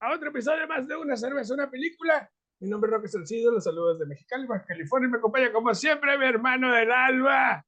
a 0.00 0.14
otro 0.14 0.30
episodio 0.30 0.66
más 0.66 0.86
de 0.86 0.96
Una 0.96 1.16
cerveza, 1.16 1.54
una 1.54 1.70
película. 1.70 2.30
Mi 2.60 2.68
nombre 2.68 2.88
es 2.88 2.94
Roque 2.94 3.08
Salcido, 3.08 3.52
los 3.52 3.64
saludos 3.64 4.00
de 4.00 4.06
Mexicali, 4.06 4.46
Baja 4.46 4.64
California. 4.66 5.08
Y 5.08 5.10
me 5.12 5.18
acompaña, 5.18 5.52
como 5.52 5.74
siempre, 5.74 6.18
mi 6.18 6.26
hermano 6.26 6.74
del 6.74 6.90
alba. 6.90 7.64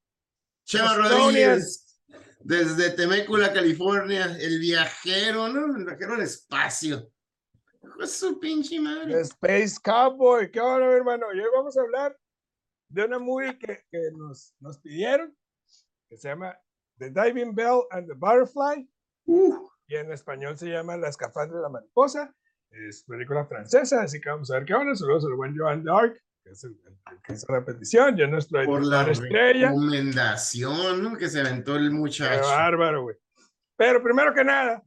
Chema 0.64 0.94
Rodríguez, 0.94 2.00
desde 2.40 2.90
Temécula, 2.90 3.52
California, 3.52 4.36
el 4.40 4.58
viajero, 4.58 5.48
¿no? 5.48 5.76
El 5.76 5.84
viajero 5.84 6.14
al 6.14 6.22
espacio. 6.22 7.08
Es 8.00 8.12
su 8.12 8.38
pinche 8.40 8.80
madre. 8.80 9.20
Space 9.20 9.76
Cowboy. 9.82 10.50
¿Qué 10.50 10.60
onda, 10.60 10.88
mi 10.88 10.94
hermano? 10.94 11.26
Y 11.32 11.38
hoy 11.40 11.50
vamos 11.54 11.76
a 11.76 11.82
hablar 11.82 12.18
de 12.88 13.04
una 13.04 13.18
movie 13.18 13.56
que, 13.58 13.84
que 13.90 14.10
nos, 14.16 14.54
nos 14.58 14.78
pidieron, 14.78 15.36
que 16.08 16.16
se 16.16 16.28
llama 16.28 16.58
The 16.98 17.10
Diving 17.10 17.54
Bell 17.54 17.82
and 17.90 18.08
the 18.08 18.14
Butterfly. 18.14 18.88
Uh, 19.26 19.69
y 19.90 19.96
en 19.96 20.12
español 20.12 20.56
se 20.56 20.68
llama 20.68 20.96
La 20.96 21.08
escafandra 21.08 21.56
de 21.56 21.62
la 21.64 21.68
mariposa. 21.68 22.32
Es 22.70 23.02
película 23.02 23.44
francesa, 23.44 24.02
así 24.02 24.20
que 24.20 24.30
vamos 24.30 24.48
a 24.52 24.54
ver 24.54 24.64
qué 24.64 24.74
onda. 24.74 24.94
Saludos 24.94 25.24
al 25.24 25.34
buen 25.34 25.56
Joan 25.58 25.82
Dark, 25.82 26.14
que 26.44 26.50
es 26.50 26.62
el, 26.62 26.80
el 27.10 27.20
que 27.22 27.32
hizo 27.32 27.52
la 27.52 27.64
petición, 27.64 28.16
ya 28.16 28.28
nuestro 28.28 28.64
por 28.66 28.84
la 28.86 29.10
estrella. 29.10 29.68
recomendación 29.70 31.02
¿no? 31.02 31.16
que 31.18 31.28
se 31.28 31.40
aventó 31.40 31.74
el 31.74 31.88
Qué 31.88 31.94
muchacho. 31.94 32.46
bárbaro, 32.48 33.02
güey. 33.02 33.16
Pero 33.76 34.00
primero 34.00 34.32
que 34.32 34.44
nada, 34.44 34.84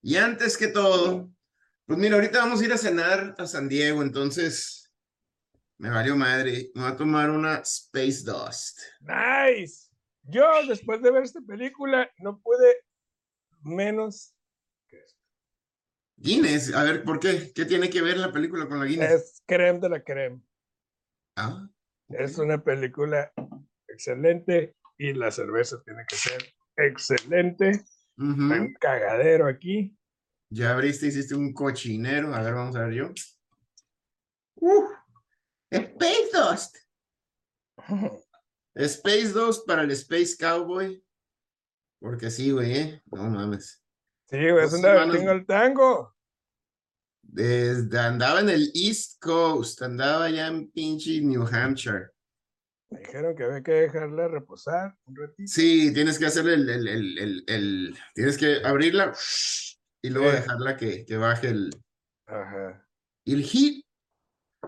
Y 0.00 0.14
antes 0.16 0.56
que 0.56 0.68
todo, 0.68 1.28
pues 1.86 1.98
mira, 1.98 2.14
ahorita 2.14 2.38
vamos 2.38 2.60
a 2.60 2.64
ir 2.66 2.72
a 2.72 2.78
cenar 2.78 3.34
a 3.38 3.46
San 3.46 3.68
Diego, 3.68 4.00
entonces 4.02 4.92
me 5.78 5.90
valió 5.90 6.14
madre. 6.14 6.70
Me 6.76 6.82
voy 6.82 6.92
a 6.92 6.96
tomar 6.96 7.30
una 7.30 7.56
Space 7.56 8.22
Dust. 8.24 8.78
nice. 9.00 9.86
Yo, 10.28 10.44
después 10.68 11.02
de 11.02 11.10
ver 11.10 11.22
esta 11.24 11.40
película, 11.40 12.08
no 12.18 12.40
pude 12.40 12.76
menos. 13.62 14.35
Guinness, 16.18 16.74
a 16.74 16.82
ver, 16.82 17.04
¿por 17.04 17.20
qué? 17.20 17.52
¿Qué 17.54 17.64
tiene 17.66 17.90
que 17.90 18.00
ver 18.02 18.16
la 18.16 18.32
película 18.32 18.66
con 18.66 18.80
la 18.80 18.86
Guinness? 18.86 19.10
Es 19.10 19.42
creme 19.46 19.80
de 19.80 19.88
la 19.88 20.02
creme. 20.02 20.40
Ah, 21.36 21.68
Es 22.08 22.38
una 22.38 22.62
película 22.62 23.32
excelente 23.88 24.76
y 24.96 25.12
la 25.12 25.30
cerveza 25.30 25.82
tiene 25.84 26.04
que 26.08 26.16
ser 26.16 26.42
excelente. 26.76 27.84
Hay 28.18 28.58
un 28.60 28.74
cagadero 28.80 29.46
aquí. 29.46 29.94
Ya 30.50 30.72
abriste, 30.72 31.08
hiciste 31.08 31.34
un 31.34 31.52
cochinero. 31.52 32.34
A 32.34 32.40
ver, 32.42 32.54
vamos 32.54 32.76
a 32.76 32.84
ver 32.86 32.94
yo. 32.94 33.10
Uh, 34.54 34.88
Space 35.70 36.30
Dust. 36.32 36.76
Space 38.74 39.32
Dust 39.32 39.66
para 39.66 39.82
el 39.82 39.90
Space 39.90 40.36
Cowboy. 40.38 41.02
Porque 42.00 42.30
sí, 42.30 42.52
güey, 42.52 42.78
¿eh? 42.78 43.02
No 43.06 43.24
mames. 43.24 43.82
Sí, 44.28 44.50
güey, 44.50 44.64
es 44.64 44.72
tingo 44.72 45.30
el 45.32 45.46
tango. 45.46 46.14
Desde, 47.22 47.98
andaba 47.98 48.40
en 48.40 48.48
el 48.48 48.70
East 48.74 49.20
Coast, 49.20 49.82
andaba 49.82 50.30
ya 50.30 50.46
en 50.48 50.70
pinche 50.70 51.20
New 51.20 51.46
Hampshire. 51.46 52.10
Me 52.90 53.00
dijeron 53.00 53.34
que 53.36 53.44
había 53.44 53.62
que 53.62 53.72
dejarla 53.72 54.28
reposar 54.28 54.96
un 55.06 55.16
ratito. 55.16 55.48
Sí, 55.52 55.92
tienes 55.92 56.18
que 56.18 56.26
hacerle 56.26 56.54
el, 56.54 56.68
el, 56.70 56.88
el, 57.18 57.44
el, 57.48 57.98
tienes 58.14 58.38
que 58.38 58.60
abrirla 58.64 59.12
y 60.02 60.10
luego 60.10 60.30
Sí. 60.30 60.36
dejarla 60.36 60.76
que, 60.76 61.04
que 61.04 61.16
baje 61.16 61.48
el, 61.48 61.70
Ajá. 62.26 62.86
el 63.24 63.42
heat. 63.44 63.82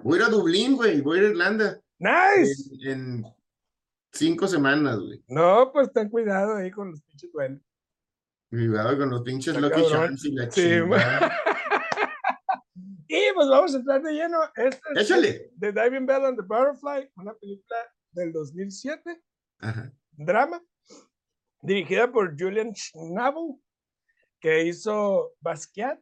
Voy 0.03 0.19
a 0.19 0.23
ir 0.23 0.27
a 0.27 0.31
Dublín, 0.31 0.77
güey, 0.77 1.01
voy 1.01 1.19
a 1.19 1.23
ir 1.23 1.27
a 1.27 1.31
Irlanda 1.31 1.81
¡Nice! 1.99 2.71
en, 2.83 2.91
en 2.91 3.25
cinco 4.13 4.47
semanas, 4.49 4.99
güey. 4.99 5.23
No, 5.29 5.71
pues 5.73 5.93
ten 5.93 6.09
cuidado 6.09 6.57
ahí 6.57 6.71
con 6.71 6.91
los 6.91 7.01
pinches 7.03 7.33
duendes. 7.33 7.65
Cuidado 8.51 8.99
con 8.99 9.11
los 9.11 9.23
pinches 9.23 9.55
Está 9.55 9.69
Lucky. 9.69 9.91
Charms 9.91 10.25
y 10.25 10.33
la 10.33 10.51
Sí. 10.51 10.81
Y 13.11 13.33
pues 13.35 13.49
vamos 13.49 13.75
a 13.75 13.79
entrar 13.79 14.03
de 14.03 14.13
lleno. 14.13 14.39
Esta 14.55 14.81
es 14.95 15.11
Échale. 15.11 15.51
The 15.59 15.73
Diving 15.73 16.05
Bell 16.05 16.27
and 16.27 16.37
the 16.37 16.45
Butterfly, 16.47 17.11
una 17.17 17.33
película 17.35 17.77
del 18.13 18.33
2007, 18.33 19.19
Ajá. 19.61 19.91
drama, 20.13 20.63
dirigida 21.63 22.13
por 22.13 22.39
Julian 22.39 22.75
Schnabel, 22.75 23.57
que 24.41 24.65
hizo 24.65 25.33
Basquiat, 25.41 25.99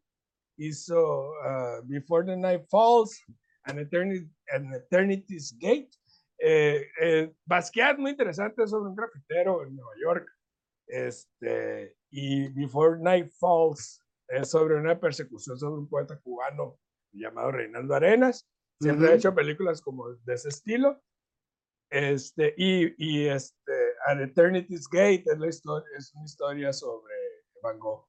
hizo 0.58 1.30
uh, 1.30 1.82
Before 1.84 2.26
the 2.26 2.36
Night 2.36 2.66
Falls, 2.68 3.22
An, 3.66 3.78
Eternity, 3.78 4.28
An 4.52 4.74
Eternity's 4.74 5.56
Gate. 5.60 5.90
Eh, 6.38 6.86
eh, 7.00 7.32
Basquiat, 7.44 7.98
muy 7.98 8.10
interesante, 8.10 8.64
es 8.64 8.70
sobre 8.70 8.90
un 8.90 8.96
grafitero 8.96 9.62
en 9.62 9.76
Nueva 9.76 9.92
York. 10.02 10.28
Este, 10.88 11.95
y 12.10 12.48
Before 12.48 12.98
Night 13.00 13.30
Falls 13.38 14.02
es 14.28 14.50
sobre 14.50 14.76
una 14.76 14.98
persecución 14.98 15.58
sobre 15.58 15.78
un 15.80 15.88
poeta 15.88 16.18
cubano 16.20 16.78
llamado 17.12 17.52
Reinaldo 17.52 17.94
Arenas. 17.94 18.48
Siempre 18.80 19.06
ha 19.06 19.10
Ujú. 19.10 19.18
hecho 19.18 19.34
películas 19.34 19.80
como 19.80 20.10
de 20.10 20.34
ese 20.34 20.48
estilo. 20.48 21.02
Este, 21.90 22.54
y, 22.56 22.94
y 22.98 23.26
este, 23.28 23.72
An 24.06 24.20
Eternity's 24.20 24.88
Gate 24.88 25.24
es, 25.26 25.38
la 25.38 25.48
historia, 25.48 25.88
es 25.96 26.12
una 26.14 26.24
historia 26.24 26.72
sobre 26.72 27.14
Van 27.62 27.78
Gogh, 27.78 28.06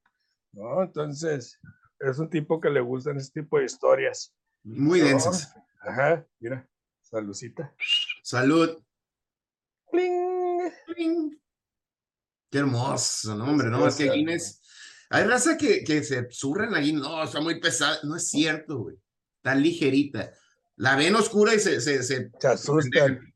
¿no? 0.54 0.82
Entonces, 0.84 1.60
es 2.00 2.20
un 2.20 2.30
tipo 2.30 2.60
que 2.60 2.70
le 2.70 2.82
gustan 2.82 3.18
ese 3.18 3.32
tipo 3.32 3.60
de 3.60 3.66
historias. 3.66 4.36
Muy 4.64 5.00
¿no? 5.00 5.06
densas. 5.08 5.56
Ajá, 5.82 6.26
mira, 6.40 6.68
saludcita. 7.04 7.74
Salud. 8.24 8.84
¡Pling! 9.92 10.72
Pling. 10.88 11.42
Qué 12.52 12.60
hermoso, 12.60 13.36
no, 13.36 13.46
hombre, 13.46 13.68
no, 13.70 13.88
es 13.88 13.96
que 13.96 14.10
Guinness. 14.10 14.62
Hay 15.10 15.24
raza 15.26 15.58
que, 15.58 15.84
que 15.84 16.04
se 16.04 16.28
zurra 16.32 16.66
en 16.66 16.72
la 16.74 16.80
Guinness. 16.80 17.02
No, 17.04 17.24
está 17.24 17.42
muy 17.42 17.60
pesada. 17.60 17.98
No 18.04 18.16
es 18.16 18.30
cierto, 18.30 18.80
güey. 18.80 18.96
Está 19.38 19.56
ligerita. 19.56 20.32
La 20.78 20.96
ven 20.96 21.16
oscura 21.16 21.54
y 21.56 21.60
se. 21.60 21.80
se, 21.82 22.04
se 22.04 22.30
Se 22.40 22.48
asustan. 22.48 23.34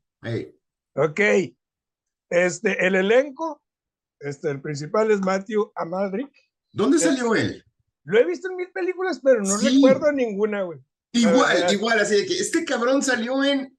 Ok. 0.94 1.20
Este, 2.30 2.86
el 2.86 2.94
elenco, 2.94 3.62
este, 4.20 4.50
el 4.50 4.62
principal 4.62 5.10
es 5.10 5.20
Matthew 5.20 5.72
Amalric. 5.74 6.30
¿Dónde 6.72 6.98
salió 6.98 7.34
él? 7.34 7.62
Lo 8.04 8.18
he 8.18 8.24
visto 8.24 8.48
en 8.50 8.56
mil 8.56 8.70
películas, 8.72 9.20
pero 9.22 9.40
no 9.42 9.58
Sí. 9.58 9.74
recuerdo 9.76 10.10
ninguna, 10.12 10.62
güey. 10.62 10.78
Igual, 11.12 11.72
igual, 11.72 12.00
así 12.00 12.16
de 12.16 12.26
que 12.26 12.38
este 12.38 12.64
cabrón 12.64 13.02
salió 13.02 13.44
en. 13.44 13.76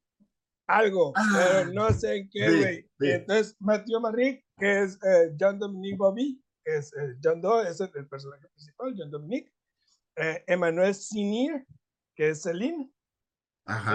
Algo, 0.67 1.11
Ah, 1.16 1.61
pero 1.66 1.73
no 1.73 1.91
sé 1.91 2.16
en 2.17 2.29
qué, 2.31 2.47
güey. 2.57 2.89
Entonces, 2.99 3.55
Matthew 3.59 3.97
Amalric, 3.97 4.42
que 4.58 4.84
es 4.84 4.96
eh, 5.03 5.36
John 5.40 5.59
Dominique 5.59 5.97
Bobby, 5.97 6.44
que 6.64 6.78
es 6.78 6.94
eh, 6.94 7.16
John 7.24 7.41
Doe, 7.41 7.68
es 7.68 7.80
el, 7.81 7.91
el 7.96 8.08
personaje 8.08 8.47
principal, 8.50 8.94
John 8.97 9.12
Dominique. 9.12 9.52
Eh, 10.16 10.44
Emmanuel 10.47 10.94
Sinir, 10.94 11.66
que 12.16 12.30
es 12.30 12.44
Celine, 12.44 12.91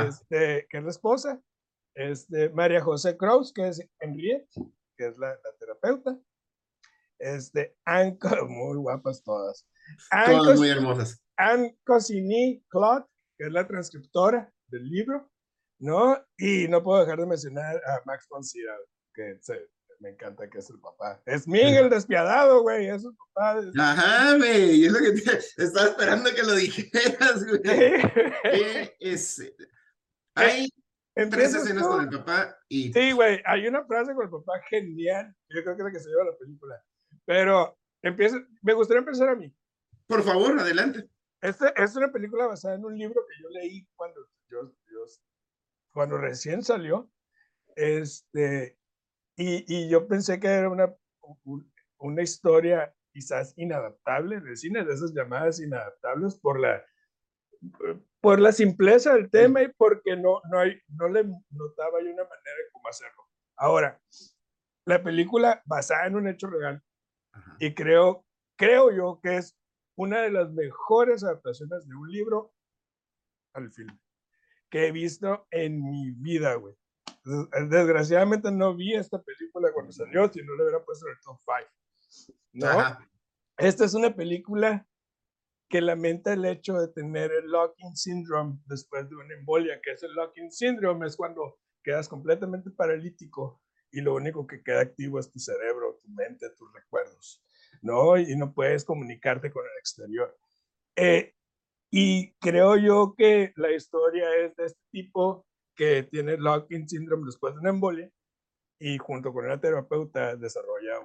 este, 0.08 0.66
que 0.68 0.78
es 0.78 0.84
la 0.84 0.90
esposa. 0.90 1.40
Este, 1.94 2.48
María 2.50 2.80
José 2.80 3.16
Kraus, 3.16 3.52
que 3.52 3.68
es 3.68 3.80
Henriette, 4.00 4.48
que 4.96 5.06
es 5.08 5.18
la, 5.18 5.28
la 5.30 5.56
terapeuta. 5.58 6.18
Este, 7.20 7.76
Anne, 7.84 8.18
muy 8.48 8.76
guapas 8.78 9.22
todas. 9.22 9.66
Anne, 10.10 10.34
Todas 10.36 10.46
Cos- 10.54 10.58
muy 10.58 10.68
hermosas. 10.70 11.22
Anne 11.36 11.78
Cosigny 11.86 12.64
Claude, 12.68 13.06
que 13.38 13.46
es 13.46 13.52
la 13.52 13.66
transcriptora 13.66 14.52
del 14.66 14.88
libro, 14.88 15.30
¿no? 15.80 16.16
Y 16.36 16.66
no 16.68 16.82
puedo 16.82 17.00
dejar 17.00 17.18
de 17.20 17.26
mencionar 17.26 17.76
a 17.76 18.02
Max 18.04 18.26
von 18.28 18.42
Sydow, 18.44 18.76
que 19.14 19.38
se- 19.40 19.68
me 20.00 20.10
encanta 20.10 20.48
que 20.48 20.58
es 20.58 20.70
el 20.70 20.80
papá. 20.80 21.20
Es 21.26 21.46
Miguel 21.48 21.90
despiadado, 21.90 22.62
güey, 22.62 22.88
es 22.88 23.04
el 23.04 23.12
papá. 23.34 23.60
Ajá, 23.78 24.36
güey. 24.36 24.84
Es 24.84 24.92
lo 24.92 24.98
que 25.00 25.12
te, 25.20 25.38
estaba 25.62 25.88
esperando 25.88 26.30
que 26.34 26.42
lo 26.42 26.54
dijeras, 26.54 27.44
güey. 27.46 27.62
¿Qué 27.62 28.96
es? 29.00 29.52
Hay 30.34 30.68
tres 31.14 31.54
escenas 31.54 31.82
tú. 31.82 31.88
con 31.88 32.02
el 32.02 32.10
papá 32.10 32.56
y. 32.68 32.92
Sí, 32.92 33.12
güey, 33.12 33.42
hay 33.44 33.66
una 33.66 33.84
frase 33.84 34.14
con 34.14 34.24
el 34.24 34.30
papá 34.30 34.60
genial. 34.70 35.34
Yo 35.48 35.62
creo 35.64 35.76
que 35.76 35.82
es 35.82 35.86
la 35.86 35.92
que 35.92 36.00
se 36.00 36.08
lleva 36.08 36.24
la 36.24 36.36
película. 36.38 36.82
Pero 37.24 37.78
empieza, 38.02 38.36
me 38.62 38.72
gustaría 38.74 39.00
empezar 39.00 39.28
a 39.30 39.34
mí. 39.34 39.52
Por 40.06 40.22
favor, 40.22 40.58
adelante. 40.58 41.08
Este 41.40 41.66
es 41.76 41.94
una 41.96 42.10
película 42.12 42.46
basada 42.46 42.74
en 42.76 42.84
un 42.84 42.96
libro 42.96 43.20
que 43.26 43.42
yo 43.42 43.48
leí 43.50 43.86
cuando, 43.96 44.20
yo, 44.48 44.62
yo- 44.86 45.04
cuando 45.92 46.18
recién 46.18 46.62
salió. 46.62 47.10
Este, 47.76 48.77
y, 49.38 49.64
y 49.66 49.88
yo 49.88 50.06
pensé 50.06 50.38
que 50.40 50.48
era 50.48 50.68
una, 50.68 50.94
un- 51.44 51.72
una 51.98 52.22
historia 52.22 52.94
quizás 53.12 53.54
inadaptable 53.56 54.40
de 54.40 54.56
cine, 54.56 54.84
de 54.84 54.92
esas 54.92 55.12
llamadas 55.14 55.60
inadaptables 55.60 56.38
por 56.38 56.60
la, 56.60 56.84
por 58.20 58.40
la 58.40 58.52
simpleza 58.52 59.14
del 59.14 59.30
tema 59.30 59.62
y 59.62 59.68
porque 59.76 60.16
no, 60.16 60.40
no, 60.50 60.58
hay, 60.58 60.80
no 60.88 61.08
le 61.08 61.24
notaba 61.50 62.00
yo 62.00 62.06
una 62.12 62.24
manera 62.24 62.56
de 62.56 62.70
cómo 62.72 62.88
hacerlo. 62.88 63.22
Ahora, 63.56 64.00
la 64.84 65.02
película 65.02 65.62
basada 65.66 66.06
en 66.06 66.16
un 66.16 66.28
hecho 66.28 66.48
real 66.48 66.82
Ajá. 67.32 67.56
y 67.58 67.74
creo, 67.74 68.24
creo 68.56 68.92
yo 68.92 69.20
que 69.22 69.36
es 69.36 69.56
una 69.96 70.22
de 70.22 70.30
las 70.30 70.52
mejores 70.52 71.24
adaptaciones 71.24 71.86
de 71.88 71.94
un 71.96 72.10
libro 72.10 72.52
al 73.54 73.70
film 73.72 73.98
que 74.70 74.86
he 74.86 74.92
visto 74.92 75.46
en 75.50 75.82
mi 75.82 76.10
vida, 76.12 76.54
güey. 76.54 76.76
Des- 77.28 77.70
Desgraciadamente 77.70 78.50
no 78.50 78.74
vi 78.74 78.94
esta 78.94 79.20
película 79.22 79.72
cuando 79.72 79.92
salió, 79.92 80.30
si 80.32 80.42
no 80.42 80.54
le 80.56 80.62
hubiera 80.64 80.84
puesto 80.84 81.06
en 81.06 81.12
el 81.12 81.18
top 81.22 81.38
5. 81.44 82.42
¿No? 82.54 82.66
Ajá. 82.66 83.08
esta 83.58 83.84
es 83.84 83.94
una 83.94 84.14
película 84.14 84.86
que 85.68 85.80
lamenta 85.82 86.32
el 86.32 86.44
hecho 86.46 86.74
de 86.78 86.88
tener 86.88 87.30
el 87.30 87.50
locking 87.50 87.94
syndrome 87.94 88.58
después 88.66 89.08
de 89.08 89.16
una 89.16 89.34
embolia, 89.34 89.80
que 89.82 89.92
es 89.92 90.02
el 90.02 90.14
locking 90.14 90.50
syndrome, 90.50 91.06
es 91.06 91.16
cuando 91.16 91.58
quedas 91.84 92.08
completamente 92.08 92.70
paralítico 92.70 93.60
y 93.90 94.00
lo 94.00 94.14
único 94.14 94.46
que 94.46 94.62
queda 94.62 94.80
activo 94.80 95.18
es 95.18 95.30
tu 95.30 95.38
cerebro, 95.38 95.98
tu 96.02 96.08
mente, 96.10 96.48
tus 96.56 96.72
recuerdos, 96.72 97.42
¿no? 97.82 98.16
Y 98.18 98.34
no 98.36 98.52
puedes 98.54 98.84
comunicarte 98.84 99.50
con 99.50 99.64
el 99.64 99.78
exterior. 99.78 100.36
Eh, 100.96 101.34
y 101.90 102.32
creo 102.38 102.76
yo 102.76 103.14
que 103.16 103.52
la 103.56 103.70
historia 103.72 104.34
es 104.36 104.56
de 104.56 104.64
este 104.66 104.80
tipo 104.90 105.46
que 105.78 106.02
tiene 106.02 106.36
locking 106.36 106.88
syndrome 106.88 107.26
después 107.26 107.54
de 107.54 107.60
una 107.60 107.70
embolia 107.70 108.10
y 108.80 108.98
junto 108.98 109.32
con 109.32 109.44
una 109.44 109.60
terapeuta 109.60 110.34
desarrolla 110.34 111.00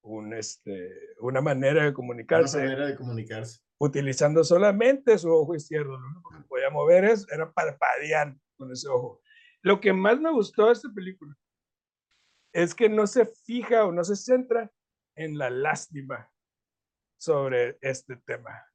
un, 0.00 0.32
este, 0.32 1.14
una 1.20 1.42
manera 1.42 1.84
de 1.84 1.92
comunicarse. 1.92 2.56
Una 2.56 2.66
manera 2.66 2.86
de 2.86 2.96
comunicarse. 2.96 3.60
Utilizando 3.78 4.44
solamente 4.44 5.18
su 5.18 5.30
ojo 5.30 5.54
izquierdo. 5.54 5.98
Lo 5.98 6.06
único 6.06 6.30
que 6.30 6.48
podía 6.48 6.70
mover 6.70 7.04
es, 7.04 7.26
era 7.30 7.52
parpadear 7.52 8.34
con 8.56 8.72
ese 8.72 8.88
ojo. 8.88 9.20
Lo 9.60 9.78
que 9.78 9.92
más 9.92 10.18
me 10.18 10.32
gustó 10.32 10.66
de 10.66 10.72
esta 10.72 10.88
película 10.92 11.36
es 12.52 12.74
que 12.74 12.88
no 12.88 13.06
se 13.06 13.26
fija 13.26 13.84
o 13.84 13.92
no 13.92 14.04
se 14.04 14.16
centra 14.16 14.72
en 15.16 15.36
la 15.36 15.50
lástima 15.50 16.32
sobre 17.18 17.76
este 17.82 18.16
tema. 18.16 18.66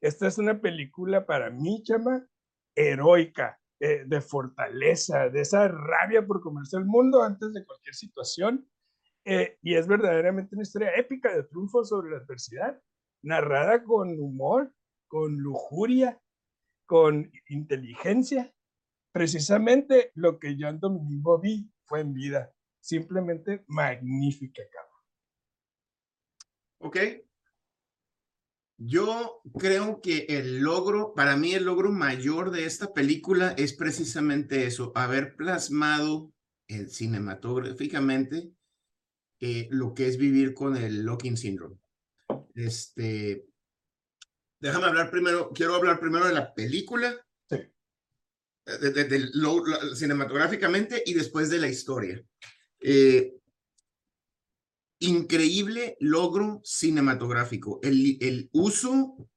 Esta 0.00 0.26
es 0.26 0.36
una 0.36 0.60
película 0.60 1.24
para 1.24 1.50
mí, 1.50 1.82
chama, 1.82 2.26
heroica, 2.74 3.58
eh, 3.80 4.04
de 4.06 4.20
fortaleza, 4.20 5.28
de 5.28 5.40
esa 5.40 5.68
rabia 5.68 6.26
por 6.26 6.40
comerse 6.40 6.76
el 6.76 6.84
mundo 6.84 7.22
antes 7.22 7.52
de 7.52 7.64
cualquier 7.64 7.94
situación. 7.94 8.68
Eh, 9.24 9.58
y 9.62 9.74
es 9.74 9.86
verdaderamente 9.86 10.54
una 10.54 10.62
historia 10.62 10.94
épica 10.96 11.32
de 11.32 11.44
triunfo 11.44 11.84
sobre 11.84 12.10
la 12.10 12.16
adversidad, 12.16 12.80
narrada 13.22 13.84
con 13.84 14.18
humor, 14.18 14.72
con 15.06 15.36
lujuria, 15.36 16.20
con 16.86 17.30
inteligencia. 17.48 18.52
Precisamente 19.12 20.10
lo 20.14 20.38
que 20.38 20.56
John 20.58 20.80
Domingo 20.80 21.38
vi 21.38 21.70
fue 21.84 22.00
en 22.00 22.14
vida. 22.14 22.52
Simplemente 22.80 23.64
magnífica, 23.68 24.62
cabrón. 24.72 24.88
Ok, 26.80 26.96
yo 28.78 29.42
creo 29.58 30.00
que 30.00 30.26
el 30.28 30.60
logro, 30.60 31.12
para 31.14 31.36
mí 31.36 31.52
el 31.52 31.64
logro 31.64 31.90
mayor 31.90 32.52
de 32.52 32.64
esta 32.64 32.94
película 32.94 33.52
es 33.58 33.72
precisamente 33.72 34.66
eso, 34.66 34.92
haber 34.94 35.34
plasmado 35.34 36.32
el, 36.68 36.88
cinematográficamente 36.88 38.52
eh, 39.40 39.66
lo 39.70 39.94
que 39.94 40.06
es 40.06 40.16
vivir 40.16 40.54
con 40.54 40.76
el 40.76 41.02
locking 41.02 41.36
syndrome. 41.36 41.76
Este, 42.54 43.46
déjame 44.60 44.86
hablar 44.86 45.10
primero, 45.10 45.50
quiero 45.52 45.74
hablar 45.74 45.98
primero 45.98 46.26
de 46.26 46.34
la 46.34 46.54
película, 46.54 47.26
sí. 47.50 47.56
de, 48.64 49.30
cinematográficamente 49.96 51.02
y 51.04 51.14
después 51.14 51.50
de 51.50 51.58
la 51.58 51.68
historia. 51.68 52.24
Eh, 52.80 53.37
increíble 55.00 55.96
logro 56.00 56.60
cinematográfico. 56.64 57.80
El, 57.82 58.18
el 58.20 58.48
uso 58.52 59.28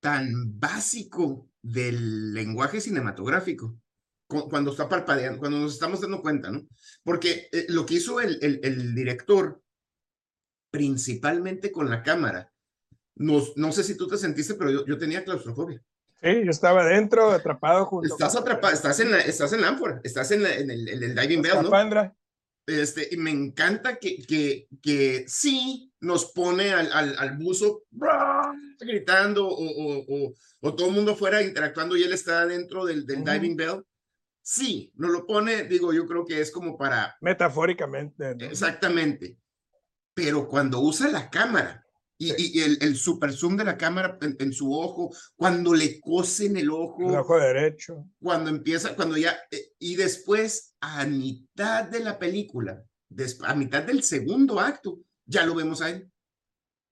tan 0.00 0.58
básico 0.58 1.48
del 1.62 2.32
lenguaje 2.32 2.80
cinematográfico 2.80 3.78
cuando 4.26 4.70
está 4.70 4.88
parpadeando, 4.88 5.40
cuando 5.40 5.58
nos 5.58 5.74
estamos 5.74 6.00
dando 6.00 6.22
cuenta, 6.22 6.50
¿no? 6.50 6.64
Porque 7.02 7.48
eh, 7.50 7.66
lo 7.68 7.84
que 7.84 7.94
hizo 7.94 8.20
el, 8.20 8.38
el, 8.42 8.60
el, 8.62 8.94
director, 8.94 9.60
principalmente 10.70 11.72
con 11.72 11.90
la 11.90 12.04
cámara, 12.04 12.52
nos, 13.16 13.56
no 13.56 13.72
sé 13.72 13.82
si 13.82 13.96
tú 13.96 14.06
te 14.06 14.16
sentiste, 14.16 14.54
pero 14.54 14.70
yo, 14.70 14.86
yo 14.86 14.96
tenía 14.96 15.24
claustrofobia. 15.24 15.82
Sí, 16.22 16.44
yo 16.44 16.50
estaba 16.50 16.84
dentro, 16.84 17.32
atrapado 17.32 17.86
junto. 17.86 18.06
Estás 18.06 18.36
atrapado, 18.36 18.72
estás 18.72 19.00
en 19.00 19.10
la, 19.10 19.18
estás 19.18 19.52
en 19.52 19.62
la 19.62 19.68
ánfora, 19.68 20.00
estás 20.04 20.30
en, 20.30 20.46
en, 20.46 20.70
el, 20.70 20.88
en 20.88 21.02
el 21.02 21.14
diving 21.14 21.42
bell, 21.42 21.62
¿no? 21.62 22.14
Este, 22.70 23.08
y 23.10 23.16
me 23.16 23.30
encanta 23.30 23.96
que, 23.96 24.22
que, 24.26 24.68
que 24.82 25.24
sí 25.26 25.92
nos 26.00 26.32
pone 26.32 26.70
al, 26.70 26.90
al, 26.92 27.16
al 27.18 27.36
buzo 27.36 27.84
gritando 28.78 29.46
o, 29.48 30.04
o, 30.08 30.34
o, 30.60 30.74
todo 30.74 30.88
el 30.88 30.94
mundo 30.94 31.16
fuera 31.16 31.42
interactuando 31.42 31.96
y 31.96 32.02
él 32.02 32.12
está 32.12 32.46
dentro 32.46 32.84
del, 32.84 33.06
del 33.06 33.24
diving 33.24 33.56
bell. 33.56 33.84
Sí, 34.42 34.92
nos 34.96 35.10
lo 35.10 35.26
pone, 35.26 35.64
digo, 35.64 35.92
yo 35.92 36.06
creo 36.06 36.24
que 36.24 36.40
es 36.40 36.50
como 36.50 36.76
para... 36.78 37.16
Metafóricamente. 37.20 38.30
Exactamente. 38.40 39.36
Pero 40.14 40.48
cuando 40.48 40.80
usa 40.80 41.08
la 41.08 41.30
cámara 41.30 41.86
y, 42.22 42.60
el, 42.60 42.76
el, 42.82 42.96
super 42.96 43.32
zoom 43.32 43.56
de 43.56 43.64
la 43.64 43.78
cámara 43.78 44.18
en, 44.20 44.52
su 44.52 44.74
ojo, 44.74 45.10
cuando 45.36 45.72
le 45.72 45.98
cosen 46.00 46.58
el 46.58 46.70
ojo. 46.70 47.08
El 47.08 47.16
ojo 47.16 47.38
derecho. 47.38 48.06
Cuando 48.20 48.50
empieza, 48.50 48.94
cuando 48.94 49.16
ya, 49.16 49.38
eh, 49.50 49.72
y 49.78 49.96
después 49.96 50.74
a 50.80 51.06
mitad 51.06 51.84
de 51.84 52.00
la 52.00 52.18
película, 52.18 52.84
a 53.44 53.54
mitad 53.54 53.82
del 53.84 54.02
segundo 54.02 54.60
acto, 54.60 55.00
ya 55.24 55.46
lo 55.46 55.54
vemos 55.54 55.80
a 55.80 55.90
él. 55.90 56.10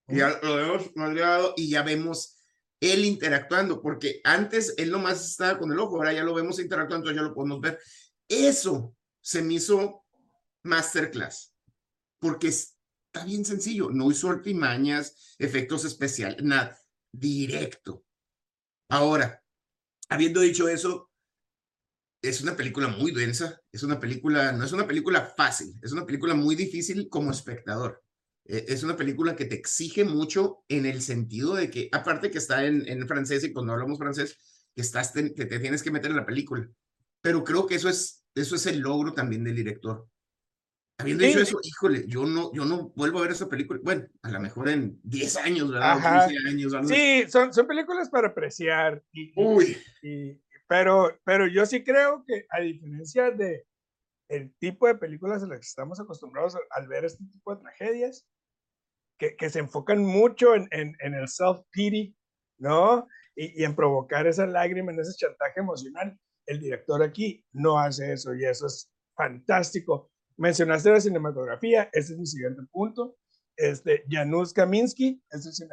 Ya 0.07 0.41
lo 0.43 0.57
vemos 0.57 0.91
madreado 0.97 1.53
y 1.59 1.69
ya 1.69 1.83
vemos 1.83 2.39
él 2.81 3.05
interactuando, 3.05 3.83
porque 3.83 4.23
antes 4.25 4.73
él 4.79 4.91
nomás 4.91 5.29
estaba 5.29 5.59
con 5.59 5.71
el 5.71 5.79
ojo, 5.79 5.97
ahora 5.97 6.15
ya 6.15 6.23
lo 6.23 6.33
vemos 6.33 6.59
interactuando, 6.59 7.13
ya 7.13 7.21
lo 7.21 7.35
podemos 7.35 7.61
ver. 7.61 7.79
Eso 8.27 8.95
se 9.21 9.43
me 9.43 9.55
hizo 9.55 10.07
masterclass, 10.63 11.55
porque 12.19 12.51
está 13.13 13.25
bien 13.25 13.45
sencillo, 13.45 13.91
no 13.91 14.11
hizo 14.11 14.29
artimañas, 14.29 15.35
efectos 15.39 15.85
especiales, 15.85 16.43
nada, 16.43 16.79
directo. 17.11 18.05
Ahora, 18.91 19.43
habiendo 20.09 20.41
dicho 20.41 20.69
eso, 20.69 21.11
es 22.23 22.41
una 22.43 22.57
película 22.57 22.89
muy 22.89 23.13
densa, 23.13 23.61
es 23.73 23.83
una 23.83 23.99
película, 23.99 24.53
no 24.53 24.65
es 24.65 24.73
una 24.73 24.87
película 24.87 25.33
fácil, 25.37 25.79
es 25.83 25.93
una 25.93 26.05
película 26.05 26.35
muy 26.35 26.55
difícil 26.55 27.09
como 27.09 27.31
espectador. 27.31 28.03
E, 28.45 28.67
es 28.69 28.83
una 28.83 28.97
película 28.97 29.37
que 29.37 29.47
te 29.47 29.55
exige 29.55 30.05
mucho 30.05 30.65
en 30.69 30.85
el 30.85 31.01
sentido 31.01 31.55
de 31.55 31.71
que, 31.71 31.89
aparte 31.93 32.31
que 32.31 32.39
está 32.39 32.65
en, 32.67 33.07
francés 33.07 33.45
y 33.45 33.53
cuando 33.53 33.73
hablamos 33.73 33.99
francés, 33.99 34.37
que, 34.75 34.83
estás, 34.83 35.13
te, 35.13 35.31
te 35.31 35.59
tienes 35.61 35.83
que 35.83 35.91
meter 35.91 36.11
en 36.11 36.17
la 36.17 36.27
película. 36.27 36.69
Pero 37.23 37.43
creo 37.45 37.67
que 37.67 37.77
eso 37.77 37.89
es, 37.89 38.25
eso 38.35 38.57
es 38.57 38.67
el 38.67 38.81
logro 38.81 39.15
también 39.15 39.45
del 39.45 39.57
director. 39.57 40.09
Habiendo 41.01 41.25
dicho 41.25 41.41
eso, 41.41 41.61
híjole, 41.63 42.05
yo 42.09 42.27
no, 42.27 42.53
yo 42.53 42.65
no 42.65 42.89
vuelvo 42.97 43.19
a 43.19 43.23
ver 43.23 43.31
esa 43.31 43.49
película. 43.49 43.79
Bueno, 43.85 44.09
a 44.23 44.31
lo 44.31 44.41
mejor 44.41 44.69
en 44.69 44.99
10 45.05 45.37
años, 45.37 45.71
¿verdad? 45.71 46.27
15 46.27 46.49
años. 46.49 46.89
Sí, 46.89 47.25
son, 47.31 47.55
son 47.55 47.69
películas 47.69 48.11
para 48.11 48.29
apreciar. 48.29 49.01
Y, 49.13 49.33
Uy. 49.37 49.77
Y, 50.03 50.43
pero, 50.67 51.17
pero 51.23 51.47
yo 51.47 51.65
sí 51.67 51.85
creo 51.85 52.25
que, 52.27 52.47
a 52.51 52.61
diferencia 52.61 53.31
de 53.31 53.65
el 54.29 54.53
tipo 54.59 54.89
de 54.89 54.97
películas 54.97 55.43
a 55.45 55.47
las 55.47 55.61
que 55.61 55.67
estamos 55.67 56.01
acostumbrados 56.01 56.57
al 56.71 56.89
ver 56.89 57.05
este 57.05 57.25
tipo 57.25 57.55
de 57.55 57.63
tragedias, 57.63 58.27
que, 59.19 59.37
que 59.37 59.51
se 59.51 59.61
enfocan 59.61 60.03
mucho 60.03 60.57
en, 60.57 60.67
en, 60.73 60.97
en 60.99 61.15
el 61.15 61.29
self-pity, 61.29 62.17
¿no? 62.59 63.07
Y, 63.37 63.63
y, 63.63 63.65
en 63.65 63.77
provocar 63.77 64.27
esa 64.27 64.49
lágrima, 64.49 64.91
en 64.91 64.99
ese 64.99 65.17
chantaje 65.17 65.61
emocional. 65.61 66.19
El 66.45 66.59
director 66.59 67.05
aquí 67.05 67.45
no 67.53 67.79
hace 67.79 68.15
eso 68.15 68.35
y 68.35 68.45
eso 68.45 68.67
es 68.67 68.91
fantástico 69.15 70.11
Mencionaste 70.39 70.91
la 70.91 71.01
cinematografía, 71.01 71.91
ese 71.93 72.13
es 72.13 72.19
mi 72.19 72.27
siguiente 72.27 72.63
punto. 72.71 73.17
Este, 73.57 74.05
Janusz 74.09 74.53
Kaminski 74.53 75.21
es 75.31 75.47
el 75.47 75.69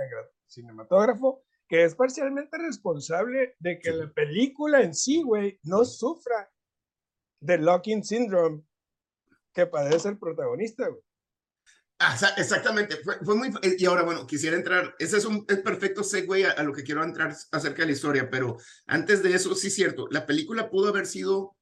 cinematógrafo 0.48 1.44
que 1.68 1.84
es 1.84 1.96
parcialmente 1.96 2.58
responsable 2.58 3.56
de 3.60 3.80
que 3.80 3.92
la 3.92 4.12
película 4.12 4.82
en 4.82 4.94
sí, 4.94 5.22
güey, 5.22 5.60
no 5.64 5.84
sufra 5.84 6.52
del 7.40 7.66
locking 7.66 8.04
syndrome 8.04 8.64
que 9.54 9.66
padece 9.66 10.10
el 10.10 10.20
protagonista, 10.20 10.88
güey. 10.88 11.02
Ah, 11.98 12.18
exactamente, 12.38 12.98
fue, 12.98 13.18
fue, 13.24 13.36
muy... 13.36 13.48
Eh, 13.62 13.78
y 13.80 13.86
ahora, 13.86 14.04
bueno, 14.04 14.28
quisiera 14.28 14.58
entrar, 14.58 14.96
ese 15.00 15.18
es 15.18 15.26
un 15.26 15.46
perfecto 15.46 16.04
segue 16.04 16.46
a, 16.46 16.52
a, 16.52 16.64
lo 16.64 16.74
que 16.74 16.84
quiero 16.84 17.04
entrar 17.04 17.34
acerca 17.52 17.82
de 17.82 17.86
la 17.86 17.94
historia, 17.94 18.30
pero 18.30 18.58
antes 18.86 19.24
de 19.24 19.34
eso, 19.34 19.56
sí 19.56 19.68
es 19.68 19.76
cierto, 19.76 20.08
la 20.12 20.26
película 20.26 20.70
pudo 20.70 20.90
haber 20.90 21.06
sido, 21.06 21.56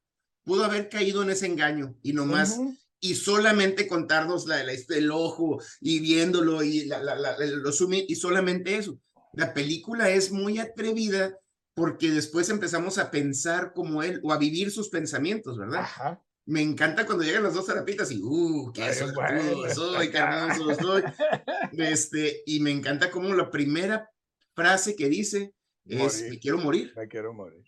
pudo 0.44 0.66
haber 0.66 0.90
caído 0.90 1.22
en 1.22 1.30
ese 1.30 1.46
engaño 1.46 1.96
y 2.02 2.14
nomás... 2.14 2.58
Uh 2.58 2.70
-huh 2.70 2.83
y 3.04 3.16
solamente 3.16 3.86
contarnos 3.86 4.48
la, 4.48 4.64
la, 4.64 4.72
el 4.72 5.12
ojo 5.12 5.62
y 5.82 6.00
viéndolo 6.00 6.64
y 6.64 6.86
la, 6.86 7.04
la, 7.04 7.16
la, 7.16 7.36
lo 7.38 7.72
sumi 7.74 8.06
y 8.08 8.16
solamente 8.16 8.78
eso. 8.78 8.98
La 9.34 9.54
película 9.54 10.10
es 10.10 10.32
muy 10.32 10.58
atrevida 10.58 11.38
porque 11.74 12.12
después 12.12 12.48
empezamos 12.48 12.98
a 12.98 13.12
pensar 13.12 13.74
como 13.74 14.04
él 14.04 14.22
o 14.24 14.32
a 14.32 14.38
vivir 14.38 14.72
sus 14.72 14.88
pensamientos, 14.88 15.58
¿verdad? 15.58 15.82
Ajá. 15.82 16.24
Me 16.46 16.62
encanta 16.62 17.06
cuando 17.06 17.26
llegan 17.26 17.44
las 17.44 17.56
dos 17.56 17.66
terapitas 17.66 18.10
y, 18.10 18.22
uh, 18.24 18.72
qué 18.74 18.84
Ay, 18.84 18.96
bueno. 19.14 19.74
soy, 19.74 20.10
qué 20.10 20.18
hermoso 20.18 20.74
soy. 20.82 21.04
Este, 21.78 22.42
y 22.46 22.62
me 22.62 22.72
encanta 22.72 23.12
como 23.12 23.34
la 23.34 23.52
primera 23.52 24.10
frase 24.56 24.96
que 24.96 25.10
dice 25.10 25.54
es, 25.84 25.98
morir. 25.98 26.30
me 26.30 26.40
quiero 26.40 26.58
morir. 26.58 26.94
Me 26.96 27.08
quiero 27.10 27.34
morir. 27.34 27.66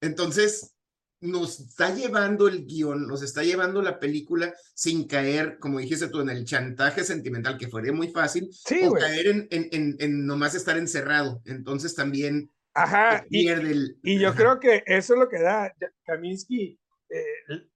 Entonces, 0.00 0.74
nos 1.22 1.60
está 1.60 1.94
llevando 1.94 2.48
el 2.48 2.66
guion, 2.66 3.06
nos 3.06 3.22
está 3.22 3.42
llevando 3.44 3.80
la 3.80 3.98
película 4.00 4.52
sin 4.74 5.06
caer, 5.06 5.58
como 5.58 5.78
dijiste 5.78 6.08
tú, 6.08 6.20
en 6.20 6.30
el 6.30 6.44
chantaje 6.44 7.04
sentimental, 7.04 7.56
que 7.56 7.68
fuera 7.68 7.92
muy 7.92 8.08
fácil, 8.08 8.50
o 8.84 8.92
caer 8.92 9.28
en, 9.28 9.48
en, 9.50 9.96
en, 9.98 10.26
nomás 10.26 10.54
estar 10.54 10.76
encerrado. 10.76 11.40
Entonces 11.44 11.94
también 11.94 12.50
Ajá, 12.74 13.24
pierde 13.28 13.68
y, 13.68 13.72
el... 13.72 13.98
Y 14.02 14.18
yo 14.18 14.34
creo 14.34 14.58
que 14.58 14.82
eso 14.84 15.14
es 15.14 15.20
lo 15.20 15.28
que 15.28 15.40
da, 15.40 15.72
Kaminsky 16.04 16.78
eh, 17.08 17.68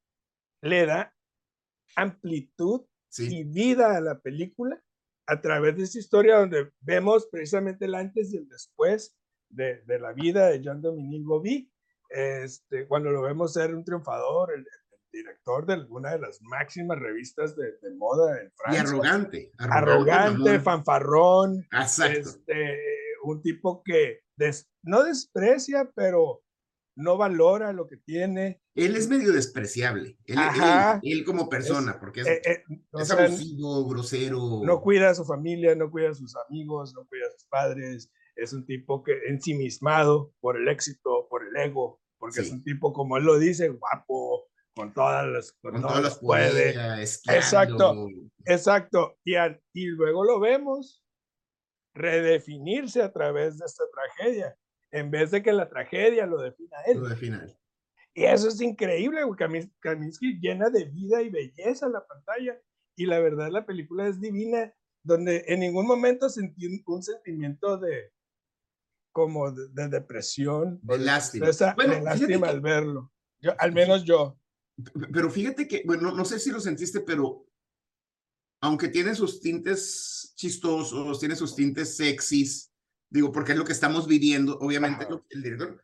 le 0.63 0.87
da 0.87 1.15
amplitud 1.95 2.83
y 3.19 3.45
vida 3.45 3.97
a 3.97 4.01
la 4.01 4.19
película 4.19 4.83
a 5.27 5.41
través 5.41 5.77
de 5.77 5.85
esa 5.85 5.99
historia 5.99 6.39
donde 6.39 6.71
vemos 6.81 7.29
precisamente 7.31 7.85
el 7.85 7.95
antes 7.95 8.33
y 8.33 8.39
el 8.39 8.49
después 8.49 9.17
de, 9.49 9.83
de 9.83 9.99
la 9.99 10.13
vida 10.13 10.49
de 10.49 10.61
Jean 10.61 10.83
Dominique 10.83 11.25
Bobby 11.25 11.71
este, 12.11 12.87
cuando 12.87 13.11
lo 13.11 13.23
vemos 13.23 13.53
ser 13.53 13.75
un 13.75 13.85
triunfador, 13.85 14.53
el, 14.53 14.65
director 15.13 15.67
de 15.67 15.87
una 15.89 16.13
de 16.13 16.19
las 16.19 16.41
máximas 16.43 16.99
revistas 16.99 17.57
de, 17.57 17.73
moda 17.97 18.41
en 18.41 18.53
Francia. 18.55 18.83
Y 18.83 18.87
arrogante. 18.87 19.53
Arrogante, 19.59 20.61
fanfarrón. 20.61 21.67
Este, 21.73 22.79
un 23.25 23.43
tipo 23.43 23.83
que 23.85 24.21
no 24.83 25.03
desprecia, 25.05 25.91
pero 25.95 26.43
no 26.99 27.17
valora 27.17 27.73
lo 27.73 27.89
que 27.89 27.97
tiene. 27.97 28.61
Él 28.75 28.97
es 28.97 29.09
medio 29.09 29.33
despreciable. 29.33 30.19
Él, 30.25 30.39
él, 31.03 31.25
como 31.25 31.49
persona, 31.49 31.99
porque 31.99 32.21
es, 32.21 32.27
eh, 32.27 32.41
eh, 32.45 32.65
abusivo, 32.93 33.89
grosero. 33.89 34.63
No 34.65 34.81
cuida 34.81 35.11
a 35.11 35.15
su 35.15 35.25
familia, 35.25 35.75
no 35.75 35.91
cuida 35.91 36.11
a 36.11 36.15
sus 36.15 36.35
amigos, 36.49 36.93
no 36.95 37.07
cuida 37.07 37.27
a 37.27 37.31
sus 37.31 37.47
padres 37.49 38.11
es 38.37 38.53
un 38.53 38.67
tipo 38.67 39.03
que 39.03 39.13
ensimismado 39.29 40.33
por 40.41 40.61
el 40.61 40.69
éxito, 40.69 41.16
el 41.57 41.71
ego, 41.71 42.01
porque 42.19 42.41
es 42.41 42.51
un 42.51 42.63
tipo, 42.63 42.93
como 42.93 43.17
él 43.17 43.25
lo 43.25 43.39
dice, 43.39 43.69
guapo, 43.69 44.49
con 44.75 44.93
todas 44.93 45.27
las, 45.27 45.53
con, 45.53 45.81
todas 45.81 46.03
las 46.03 46.19
puede. 46.19 46.71
exacto, 47.01 48.09
exacto. 48.45 49.19
Y, 49.25 49.37
y 49.73 49.87
luego 49.87 50.25
lo 50.25 50.39
vemos 50.39 51.03
redefinirse 51.95 53.03
a 53.03 53.13
través 53.13 53.59
de 53.59 53.65
esta 53.65 53.85
tragedia, 53.91 54.57
en 54.91 55.11
vez 55.11 55.31
de 55.31 55.43
que 55.43 55.53
la 55.53 55.69
tragedia 55.69 56.27
lo 56.27 56.41
defina 56.41 56.77
él. 56.87 56.99
Lo 56.99 57.09
defina 57.09 57.43
él. 57.43 57.57
Y 58.15 58.25
eso 58.25 58.49
es 58.49 58.61
increíble, 58.61 59.21
Kaminsky 59.81 60.41
llena 60.41 60.71
de 60.71 60.85
vida 60.85 61.21
y 61.21 61.29
belleza 61.29 61.89
la 61.89 62.07
pantalla. 62.07 62.59
Y 62.97 63.05
la 63.05 63.19
verdad, 63.21 63.51
la 63.51 63.67
película 63.67 64.09
es 64.09 64.21
divina, 64.21 64.73
donde 65.03 65.45
en 65.49 65.61
ningún 65.61 65.87
momento 65.87 66.31
sentí 66.31 66.67
un 66.87 67.03
sentimiento 67.03 67.77
de, 67.77 68.11
como 69.17 69.51
de, 69.51 69.89
depresión. 69.89 70.79
De 70.83 70.99
lástima. 70.99 71.47
De 71.47 72.03
lástima 72.03 72.49
al 72.51 72.61
verlo. 72.61 73.11
Yo, 73.41 73.59
al 73.59 73.73
menos 73.73 74.05
yo. 74.05 74.39
Pero 75.11 75.31
fíjate 75.31 75.67
que, 75.67 75.85
bueno, 75.87 76.13
no 76.13 76.23
sé 76.27 76.39
si 76.39 76.51
lo 76.51 76.61
sentiste, 76.61 77.01
pero 77.01 77.47
aunque 78.61 78.89
tiene 78.89 79.15
sus 79.15 79.41
tintes 79.41 80.35
chistosos, 80.37 81.19
tiene 81.19 81.35
sus 81.35 81.57
tintes 81.57 81.97
sexys, 81.97 82.71
digo, 83.09 83.33
porque 83.33 83.53
es 83.53 83.59
lo 83.59 83.65
que 83.65 83.73
estamos 83.73 84.07
viviendo, 84.07 84.59
obviamente, 84.59 85.07
el 85.31 85.43
director, 85.43 85.83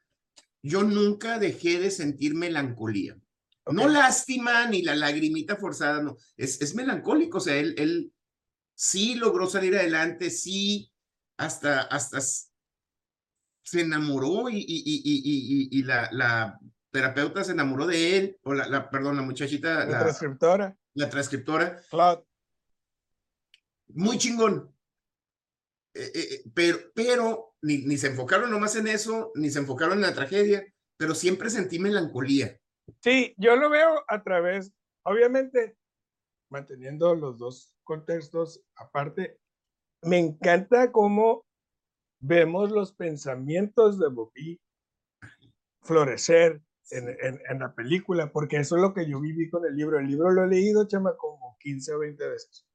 yo 0.62 0.82
nunca 0.82 1.38
dejé 1.38 1.80
de 1.80 1.90
sentir 1.90 2.34
melancolía. 2.34 3.18
No 3.64 3.88
lástima 3.88 4.66
ni 4.66 4.82
la 4.82 4.94
lagrimita 4.94 5.56
forzada, 5.56 6.02
no, 6.02 6.18
es, 6.36 6.60
es 6.60 6.74
melancólico, 6.74 7.38
o 7.38 7.40
sea, 7.40 7.56
él, 7.56 7.74
él 7.78 8.12
sí 8.74 9.14
logró 9.14 9.46
salir 9.46 9.74
adelante, 9.74 10.28
sí, 10.28 10.92
hasta, 11.38 11.80
hasta 11.80 12.18
se 13.62 13.80
enamoró 13.82 14.48
y, 14.48 14.56
y, 14.56 14.62
y, 14.66 15.78
y 15.78 15.82
la, 15.84 16.08
la, 16.12 16.58
terapeuta 16.92 17.42
se 17.42 17.52
enamoró 17.52 17.86
de 17.86 18.18
él, 18.18 18.38
o 18.42 18.54
la, 18.54 18.68
la 18.68 18.90
perdón, 18.90 19.16
la 19.16 19.22
muchachita. 19.22 19.84
La, 19.86 20.00
transcriptora. 20.00 20.76
La 20.94 21.08
transcriptora. 21.08 21.80
Claro. 21.90 22.26
Muy 23.88 24.18
chingón. 24.18 24.72
Eh, 25.94 26.10
eh, 26.14 26.28
eh, 26.34 26.42
pero, 26.54 26.78
pero 26.94 27.54
ni, 27.62 27.78
ni 27.78 27.96
se 27.96 28.08
enfocaron 28.08 28.50
nomás 28.50 28.76
en 28.76 28.88
eso, 28.88 29.32
ni 29.34 29.50
se 29.50 29.58
enfocaron 29.58 29.94
en 29.94 30.02
la 30.02 30.14
tragedia, 30.14 30.64
pero 30.96 31.14
siempre 31.14 31.50
sentí 31.50 31.78
melancolía. 31.78 32.58
Sí, 33.00 33.34
yo 33.36 33.56
lo 33.56 33.70
veo 33.70 34.04
a 34.08 34.22
través, 34.22 34.72
obviamente, 35.02 35.76
manteniendo 36.50 37.14
los 37.14 37.38
dos 37.38 37.74
contextos 37.84 38.62
aparte, 38.76 39.38
me 40.02 40.18
encanta 40.18 40.92
cómo 40.92 41.46
vemos 42.22 42.70
los 42.70 42.92
pensamientos 42.92 43.98
de 43.98 44.08
Bobby 44.08 44.60
florecer 45.82 46.62
en, 46.90 47.08
en, 47.48 47.58
la 47.58 47.74
película, 47.74 48.30
porque 48.32 48.58
eso 48.58 48.76
es 48.76 48.82
lo 48.82 48.94
que 48.94 49.08
yo 49.08 49.20
viví 49.20 49.50
con 49.50 49.64
el 49.66 49.74
libro. 49.74 49.98
El 49.98 50.06
libro 50.06 50.30
lo 50.30 50.44
he 50.44 50.48
leído, 50.48 50.86
chama, 50.86 51.16
como 51.16 51.56
15 51.60 51.94
o 51.94 51.98
20 52.00 52.28
veces. 52.28 52.66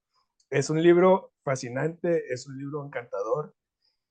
Es 0.49 0.69
un 0.69 0.81
libro 0.81 1.33
fascinante, 1.43 2.33
es 2.33 2.47
un 2.47 2.57
libro 2.57 2.85
encantador, 2.85 3.55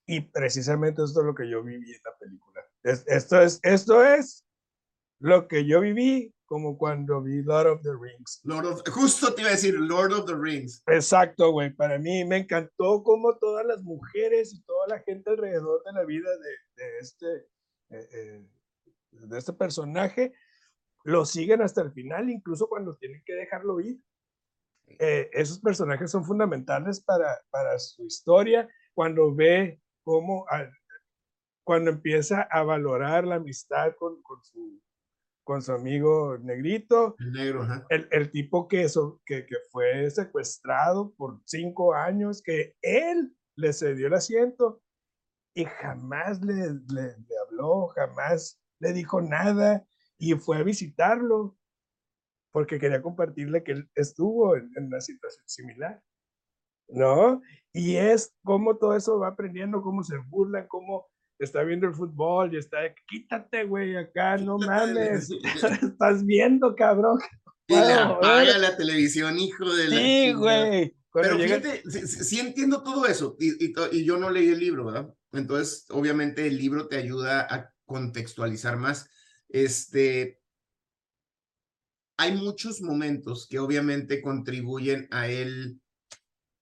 y 0.06 0.20
precisamente 0.20 1.02
esto 1.02 1.20
es 1.20 1.26
lo 1.26 1.34
que 1.34 1.48
yo 1.48 1.62
viví 1.62 1.92
en 1.92 2.00
la 2.04 2.16
película. 2.18 2.62
esto, 2.82 3.40
es, 3.40 3.58
esto 3.62 4.04
es 4.04 4.46
lo 5.18 5.48
que 5.48 5.66
yo 5.66 5.80
viví 5.80 6.32
como 6.46 6.78
cuando 6.78 7.20
vi 7.22 7.42
Lord 7.42 7.66
of 7.66 7.82
the 7.82 7.92
Rings. 7.92 8.40
Lord 8.44 8.66
of, 8.66 8.82
justo 8.88 9.34
te 9.34 9.42
iba 9.42 9.50
a 9.50 9.54
decir 9.54 9.74
Lord 9.74 10.12
of 10.12 10.26
the 10.26 10.34
Rings. 10.34 10.82
Exacto, 10.86 11.50
güey. 11.50 11.70
Para 11.70 11.98
mí 11.98 12.24
me 12.24 12.38
encantó 12.38 13.02
cómo 13.02 13.36
todas 13.38 13.66
las 13.66 13.82
mujeres 13.82 14.54
y 14.54 14.62
toda 14.62 14.86
la 14.88 15.00
gente 15.00 15.30
alrededor 15.30 15.82
de 15.84 15.92
la 15.92 16.04
vida 16.04 16.30
de, 16.30 16.82
de 16.84 16.98
este, 16.98 17.36
eh, 17.90 18.08
eh, 18.12 18.46
de 19.10 19.38
este 19.38 19.52
personaje 19.52 20.32
lo 21.04 21.24
siguen 21.24 21.62
hasta 21.62 21.82
el 21.82 21.92
final, 21.92 22.30
incluso 22.30 22.68
cuando 22.68 22.96
tienen 22.96 23.22
que 23.24 23.34
dejarlo 23.34 23.80
ir. 23.80 24.00
Eh, 24.98 25.28
esos 25.32 25.60
personajes 25.60 26.10
son 26.10 26.24
fundamentales 26.24 27.00
para, 27.00 27.40
para 27.50 27.78
su 27.78 28.06
historia. 28.06 28.68
Cuando 28.94 29.34
ve 29.34 29.80
cómo, 30.04 30.46
cuando 31.64 31.90
empieza 31.90 32.42
a 32.42 32.62
valorar 32.62 33.24
la 33.26 33.36
amistad 33.36 33.94
con, 33.98 34.22
con 34.22 34.42
su 34.44 34.80
con 35.46 35.62
su 35.62 35.72
amigo 35.72 36.36
negrito. 36.38 37.14
El 37.20 37.32
negro, 37.32 37.66
El, 37.88 38.08
el 38.10 38.30
tipo 38.32 38.66
que, 38.66 38.82
eso, 38.82 39.20
que, 39.24 39.46
que 39.46 39.54
fue 39.70 40.10
secuestrado 40.10 41.14
por 41.14 41.40
cinco 41.44 41.94
años, 41.94 42.42
que 42.42 42.74
él 42.82 43.32
le 43.54 43.72
cedió 43.72 44.08
el 44.08 44.14
asiento 44.14 44.82
y 45.54 45.64
jamás 45.64 46.42
le, 46.42 46.74
le, 46.92 47.14
habló, 47.46 47.86
jamás 47.94 48.60
le 48.80 48.92
dijo 48.92 49.22
nada 49.22 49.86
y 50.18 50.34
fue 50.34 50.56
a 50.58 50.64
visitarlo 50.64 51.56
porque 52.50 52.80
quería 52.80 53.00
compartirle 53.00 53.62
que 53.62 53.72
él 53.72 53.90
estuvo 53.94 54.56
en, 54.56 54.72
en 54.76 54.86
una 54.86 55.00
situación 55.00 55.44
similar. 55.46 56.02
¿No? 56.88 57.40
Y 57.72 57.96
es 57.96 58.34
como 58.44 58.76
todo 58.78 58.96
eso 58.96 59.20
va 59.20 59.28
aprendiendo, 59.28 59.80
cómo 59.80 60.02
se 60.02 60.18
burlan, 60.18 60.66
cómo 60.66 61.06
está 61.38 61.62
viendo 61.62 61.86
el 61.86 61.94
fútbol 61.94 62.54
y 62.54 62.58
está, 62.58 62.78
quítate, 63.06 63.64
güey, 63.64 63.96
acá, 63.96 64.36
no 64.38 64.58
mames, 64.58 65.30
estás 65.82 66.24
viendo, 66.24 66.74
cabrón. 66.74 67.18
Y 67.68 67.74
la 67.74 68.04
apaga 68.04 68.58
la 68.58 68.76
televisión, 68.76 69.40
hijo 69.40 69.74
de 69.74 69.88
la. 69.88 69.96
Sí, 69.96 70.32
güey. 70.34 70.96
Pero 71.12 71.36
fíjate, 71.36 71.82
sí, 71.90 72.38
entiendo 72.38 72.84
todo 72.84 73.06
eso, 73.06 73.36
y, 73.40 73.64
y, 73.64 73.74
y, 73.90 74.04
yo 74.04 74.18
no 74.18 74.30
leí 74.30 74.50
el 74.50 74.60
libro, 74.60 74.84
¿verdad? 74.84 75.12
Entonces, 75.32 75.84
obviamente, 75.90 76.46
el 76.46 76.58
libro 76.58 76.86
te 76.86 76.96
ayuda 76.96 77.44
a 77.52 77.72
contextualizar 77.84 78.76
más. 78.76 79.10
Este. 79.48 80.40
Hay 82.18 82.36
muchos 82.36 82.80
momentos 82.82 83.48
que 83.48 83.58
obviamente 83.58 84.22
contribuyen 84.22 85.08
a 85.10 85.26
él 85.26 85.80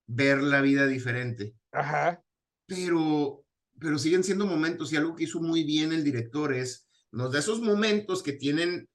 ver 0.07 0.39
la 0.39 0.63
vida 0.63 0.87
diferente. 0.87 1.55
Ajá. 1.71 2.25
Pero 2.67 3.44
pero 3.81 3.99
siguen 3.99 4.25
siendo 4.25 4.47
momentos 4.47 4.93
y 4.93 4.97
algo 4.97 5.15
que 5.15 5.25
hizo 5.25 5.41
muy 5.41 5.65
bien 5.65 5.93
el 5.93 6.05
director 6.05 6.53
es, 6.53 6.87
nos 7.11 7.33
da 7.33 7.39
esos 7.39 7.61
momentos 7.61 8.23
que 8.23 8.33
tienen, 8.33 8.89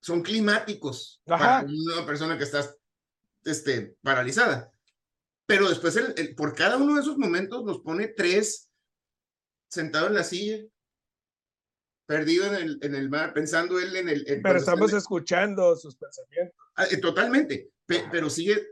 son 0.00 0.22
climáticos 0.22 1.20
para 1.24 1.64
una 1.64 2.06
persona 2.06 2.36
que 2.36 2.44
está 2.44 2.68
este, 3.44 3.96
paralizada. 4.02 4.72
Pero 5.46 5.68
después, 5.68 5.96
el, 5.96 6.34
por 6.34 6.54
cada 6.54 6.76
uno 6.76 6.94
de 6.94 7.00
esos 7.00 7.18
momentos 7.18 7.64
nos 7.64 7.80
pone 7.80 8.08
tres 8.08 8.70
sentado 9.68 10.06
en 10.08 10.14
la 10.14 10.24
silla, 10.24 10.64
perdido 12.06 12.46
en 12.46 12.54
el, 12.54 12.78
en 12.82 12.94
el 12.94 13.08
mar, 13.08 13.32
pensando 13.32 13.78
él 13.78 13.94
en 13.94 14.08
el... 14.08 14.40
pero 14.42 14.58
estamos 14.58 14.92
escuchando 14.92 15.76
sus 15.76 15.96
pensamientos. 15.96 16.56
Ah, 16.74 16.86
eh, 16.90 16.96
totalmente, 16.96 17.70
pero 17.86 18.30
sigue, 18.30 18.68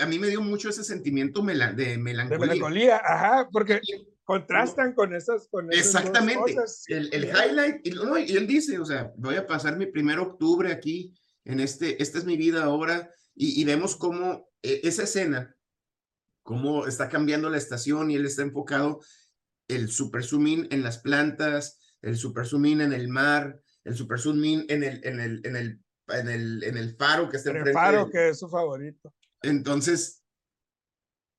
a, 0.00 0.06
mí 0.06 0.18
me 0.18 0.28
dio 0.28 0.40
mucho 0.40 0.68
ese 0.68 0.82
sentimiento 0.82 1.40
de 1.40 1.98
melancolía. 1.98 2.38
De 2.38 2.38
melancolía, 2.38 2.96
ajá, 2.96 3.48
porque 3.52 3.80
contrastan 4.30 4.94
con 4.94 5.14
esas 5.14 5.48
con 5.48 5.72
exactamente 5.72 6.56
el, 6.88 7.12
el 7.12 7.24
highlight 7.24 7.86
y, 7.86 7.90
no, 7.90 8.18
y, 8.18 8.36
él 8.36 8.46
dice 8.46 8.78
o 8.78 8.84
sea 8.84 9.12
voy 9.16 9.36
a 9.36 9.46
pasar 9.46 9.76
mi 9.76 9.86
primer 9.86 10.18
octubre 10.18 10.72
aquí 10.72 11.14
en 11.44 11.58
este 11.58 12.02
esta 12.02 12.18
es 12.18 12.24
mi 12.24 12.36
vida 12.36 12.62
ahora 12.62 13.10
y, 13.34 13.60
y 13.60 13.64
vemos 13.64 13.96
cómo 13.96 14.48
eh, 14.62 14.80
esa 14.84 15.02
escena 15.02 15.56
cómo 16.42 16.86
está 16.86 17.08
cambiando 17.08 17.50
la 17.50 17.58
estación 17.58 18.10
y 18.10 18.16
él 18.16 18.26
está 18.26 18.42
enfocado 18.42 19.00
el 19.68 19.90
super 19.90 20.22
zoom 20.22 20.46
in 20.46 20.68
en 20.70 20.82
las 20.82 20.98
plantas 20.98 21.78
el 22.00 22.16
super 22.16 22.46
zoom 22.46 22.66
in 22.66 22.80
en 22.82 22.92
el 22.92 23.08
mar 23.08 23.60
el 23.84 23.96
Super 23.96 24.18
Min 24.34 24.66
en 24.68 24.82
el, 24.82 25.00
en 25.04 25.20
el, 25.20 25.40
en 25.44 25.56
el, 25.56 25.80
en 26.08 26.28
el, 26.28 26.64
en 26.64 26.76
el 26.76 26.96
faro 26.96 27.28
que 27.28 27.36
está 27.36 27.50
En 27.50 27.66
el 27.66 27.72
faro, 27.72 28.10
que 28.10 28.30
es 28.30 28.38
su 28.38 28.48
favorito. 28.48 29.14
Entonces, 29.42 30.19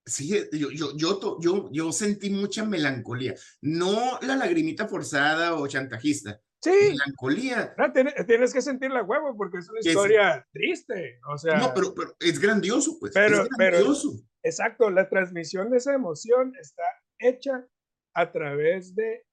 sí, 0.05 0.29
yo, 0.51 0.69
yo, 0.71 0.95
yo, 0.97 1.37
yo, 1.39 1.69
yo 1.71 1.91
sentí 1.91 2.29
mucha 2.29 2.65
melancolía. 2.65 3.35
No 3.61 4.19
la 4.21 4.35
lagrimita 4.35 4.87
forzada 4.87 5.55
o 5.55 5.67
chantajista, 5.67 6.41
Sí, 6.63 6.71
melancolía. 6.91 7.73
no, 7.77 7.91
tiene- 7.91 8.13
tienes 8.27 8.53
que 8.53 8.61
sentir 8.61 8.91
la 8.91 9.01
huevo 9.03 9.35
porque 9.35 9.57
es 9.57 9.69
una 9.69 9.79
historia 9.79 10.47
triste. 10.53 11.19
O 11.27 11.37
sea, 11.37 11.57
No, 11.57 11.73
pero, 11.73 11.93
pero 11.95 12.15
es 12.19 12.39
grandioso, 12.39 12.97
pues. 12.99 13.13
Pero- 13.13 13.43
es 13.43 13.49
pero- 13.57 13.77
grandioso. 13.77 14.11
exacto, 14.43 14.89
la 14.91 15.09
transmisión 15.09 15.71
de 15.71 15.77
esa 15.77 15.93
emoción 15.93 16.53
está 16.61 16.83
hecha 17.19 17.65
a 18.13 18.31
través 18.31 18.93
de, 18.95 19.25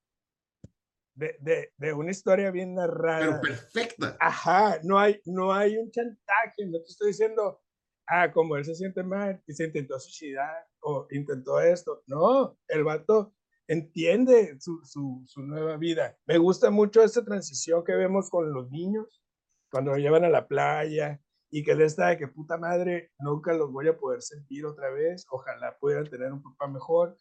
de, 1.14 1.36
de, 1.40 1.72
de 1.76 1.92
una 1.92 2.10
historia 2.12 2.50
bien 2.50 2.74
Pero 2.76 2.86
narrada. 2.86 3.40
perfecta. 3.40 4.16
Ajá, 4.20 4.78
no 4.84 4.98
hay, 4.98 5.20
no 5.24 5.52
hay 5.52 5.76
un 5.76 5.90
chantaje, 5.90 6.64
no 6.66 6.78
te 6.78 6.84
estoy 6.92 7.08
diciendo, 7.08 7.60
ah, 8.08 8.30
como 8.32 8.56
él 8.56 8.64
se 8.64 8.74
siente 8.74 9.02
mal 9.02 9.42
y 9.46 9.52
se 9.52 9.64
intentó 9.64 9.98
suicidar 10.00 10.66
o 10.80 11.06
intentó 11.10 11.60
esto. 11.60 12.02
No, 12.06 12.58
el 12.68 12.84
vato 12.84 13.34
entiende 13.66 14.56
su, 14.60 14.80
su, 14.84 15.22
su 15.26 15.42
nueva 15.42 15.76
vida. 15.76 16.16
Me 16.26 16.38
gusta 16.38 16.70
mucho 16.70 17.02
esta 17.02 17.24
transición 17.24 17.84
que 17.84 17.94
vemos 17.94 18.30
con 18.30 18.52
los 18.52 18.70
niños 18.70 19.22
cuando 19.70 19.90
lo 19.92 19.98
llevan 19.98 20.24
a 20.24 20.30
la 20.30 20.48
playa 20.48 21.20
y 21.50 21.62
que 21.62 21.72
él 21.72 21.82
está 21.82 22.08
de 22.08 22.18
que 22.18 22.28
puta 22.28 22.56
madre, 22.56 23.10
nunca 23.18 23.52
los 23.52 23.70
voy 23.70 23.88
a 23.88 23.96
poder 23.98 24.22
sentir 24.22 24.64
otra 24.66 24.90
vez. 24.90 25.26
Ojalá 25.30 25.76
pudieran 25.78 26.08
tener 26.08 26.32
un 26.32 26.42
papá 26.42 26.66
mejor, 26.68 27.16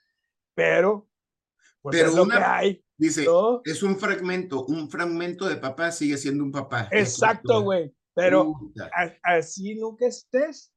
pero 0.55 1.09
pues 1.81 1.97
Pero 1.97 2.09
es 2.09 2.15
lo 2.15 2.23
una- 2.23 2.37
que 2.37 2.43
hay, 2.43 2.85
Dice, 2.97 3.25
¿no? 3.25 3.61
es 3.63 3.83
un 3.83 3.97
fragmento, 3.97 4.65
un 4.65 4.89
fragmento 4.89 5.47
de 5.47 5.57
papá 5.57 5.91
sigue 5.91 6.17
siendo 6.17 6.43
un 6.43 6.51
papá. 6.51 6.87
Exacto, 6.91 7.61
güey. 7.61 7.93
Pero 8.15 8.53
a- 8.93 9.35
así 9.35 9.75
nunca 9.75 10.07
estés. 10.07 10.73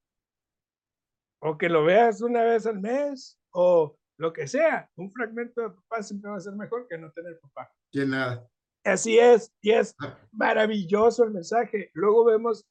O 1.43 1.57
que 1.59 1.69
lo 1.69 1.85
veas 1.85 2.21
una 2.23 2.43
vez 2.43 2.67
al 2.67 2.81
mes, 2.81 3.39
o 3.53 3.97
lo 4.19 4.33
que 4.33 4.47
sea. 4.47 4.91
Un 4.97 5.11
fragmento 5.13 5.63
de 5.63 5.71
papá 5.71 6.03
siempre 6.03 6.31
va 6.31 6.37
a 6.37 6.41
ser 6.41 6.53
mejor 6.55 6.87
que 6.89 6.99
no 6.99 7.11
tener 7.13 7.39
papá. 7.41 7.73
Que 7.91 8.05
nada. 8.05 8.47
Así 8.85 9.19
es, 9.19 9.53
y 9.63 9.73
es 9.73 9.95
Ah, 10.01 10.19
maravilloso 10.33 11.25
el 11.25 11.31
mensaje. 11.33 11.91
Luego 11.95 12.25
vemos 12.25 12.67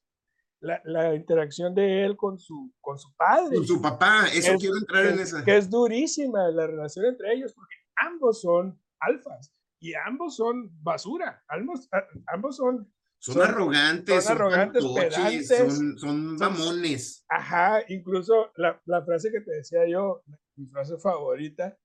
la, 0.60 0.80
la 0.84 1.14
interacción 1.14 1.74
de 1.74 2.04
él 2.04 2.16
con 2.16 2.38
su, 2.38 2.72
con 2.80 2.98
su 2.98 3.14
padre, 3.16 3.56
Con 3.56 3.66
su 3.66 3.80
papá, 3.80 4.26
eso 4.32 4.52
Es- 4.52 4.60
quiero 4.60 4.76
entrar 4.76 5.04
que, 5.04 5.10
en 5.14 5.18
esa. 5.20 5.44
que 5.44 5.56
es 5.56 5.70
durísima 5.70 6.48
la 6.50 6.66
relación 6.66 7.06
entre 7.06 7.32
ellos, 7.32 7.52
porque 7.54 7.74
ambos 7.96 8.40
son 8.40 8.80
alfas 9.00 9.52
y 9.80 9.94
ambos 9.94 10.36
son 10.36 10.68
basura, 10.82 11.42
ambos, 11.48 11.88
ambos 12.26 12.56
son 12.56 12.92
Son, 13.22 13.34
son- 13.34 13.42
arrogantes, 13.42 14.24
son 14.24 14.32
arrogantes, 14.36 14.82
pedantes, 14.94 15.48
son, 15.48 15.98
son 15.98 16.36
mamones. 16.36 17.24
Ajá, 17.28 17.82
incluso 17.88 18.50
la, 18.56 18.80
la 18.86 19.04
frase 19.04 19.30
que 19.30 19.42
te 19.42 19.52
decía 19.52 19.86
yo, 19.86 20.22
mi 20.56 20.66
frase 20.66 20.96
favorita 20.98 21.76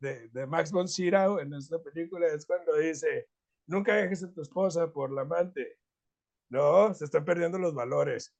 de, 0.00 0.28
de 0.30 0.46
Max 0.46 0.72
von 0.72 0.88
Sydow 0.88 1.38
en 1.38 1.54
esta 1.54 1.80
película 1.80 2.26
es 2.26 2.44
cuando 2.46 2.76
dice, 2.76 3.28
nunca 3.68 3.94
dejes 3.94 4.24
a 4.24 4.32
tu 4.32 4.42
esposa 4.42 4.90
por 4.92 5.12
la 5.12 5.22
amante. 5.22 5.78
No, 6.50 6.92
se 6.92 7.04
están 7.04 7.24
perdiendo 7.24 7.58
los 7.58 7.72
valores. 7.74 8.34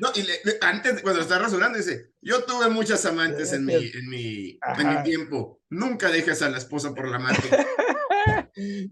No, 0.00 0.08
y 0.14 0.22
le- 0.22 0.40
le- 0.44 0.58
antes, 0.62 1.02
cuando 1.02 1.20
está 1.20 1.38
rasurando, 1.38 1.76
dice, 1.76 2.12
yo 2.22 2.44
tuve 2.44 2.70
muchas 2.70 3.04
amantes 3.04 3.52
en 3.52 3.66
mi, 3.66 3.74
en 3.74 4.08
mi, 4.08 4.58
en 4.78 4.88
mi 4.88 5.02
tiempo. 5.02 5.60
Nunca 5.68 6.08
dejes 6.10 6.40
a 6.40 6.48
la 6.48 6.56
esposa 6.58 6.94
por 6.94 7.06
la 7.08 7.16
amante. 7.16 7.48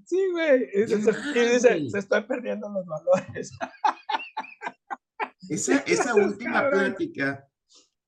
sí, 0.04 0.30
güey. 0.32 0.62
Y, 0.64 0.86
¡Qué 0.86 0.96
dice- 0.96 1.10
y 1.34 1.40
dice, 1.52 1.68
madre! 1.70 1.90
se 1.90 1.98
están 1.98 2.26
perdiendo 2.26 2.68
los 2.68 2.86
valores. 2.86 3.50
Esa, 5.48 5.78
esa 5.86 6.14
última 6.14 6.62
Cabrón. 6.62 6.80
plática, 6.94 7.48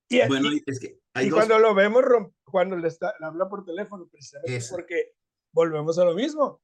Y, 0.08 0.26
bueno, 0.28 0.52
y- 0.52 0.62
es 0.66 0.80
que 0.80 0.98
hay 1.14 1.26
y 1.26 1.30
dos. 1.30 1.38
cuando 1.38 1.58
lo 1.58 1.74
vemos, 1.74 2.04
cuando 2.44 2.76
le, 2.76 2.88
está, 2.88 3.14
le 3.20 3.26
habla 3.26 3.48
por 3.48 3.64
teléfono, 3.64 4.06
precisamente 4.10 4.64
porque 4.70 5.12
volvemos 5.52 5.98
a 5.98 6.04
lo 6.04 6.14
mismo. 6.14 6.60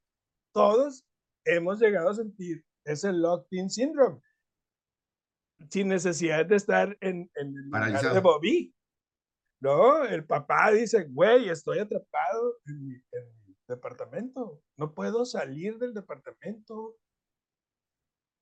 Todos 0.52 1.04
hemos 1.44 1.80
llegado 1.80 2.11
a 2.11 2.14
sentir 2.14 2.64
ese 2.85 3.12
locked-in 3.12 3.68
syndrome 3.70 4.20
sin 5.70 5.88
necesidad 5.88 6.44
de 6.46 6.56
estar 6.56 6.96
en, 7.00 7.30
en 7.35 7.54
el 7.56 7.64
lugar 7.64 8.12
de. 8.14 8.20
Bobby. 8.20 8.72
No, 9.61 10.04
el 10.04 10.24
papá 10.26 10.70
dice, 10.70 11.04
güey, 11.04 11.48
estoy 11.48 11.78
atrapado 11.78 12.59
en 12.66 13.02
en 13.12 13.36
departamento. 13.66 14.62
No 14.76 14.94
puedo 14.94 15.24
salir 15.24 15.79
del 15.79 15.94
departamento. 15.94 16.96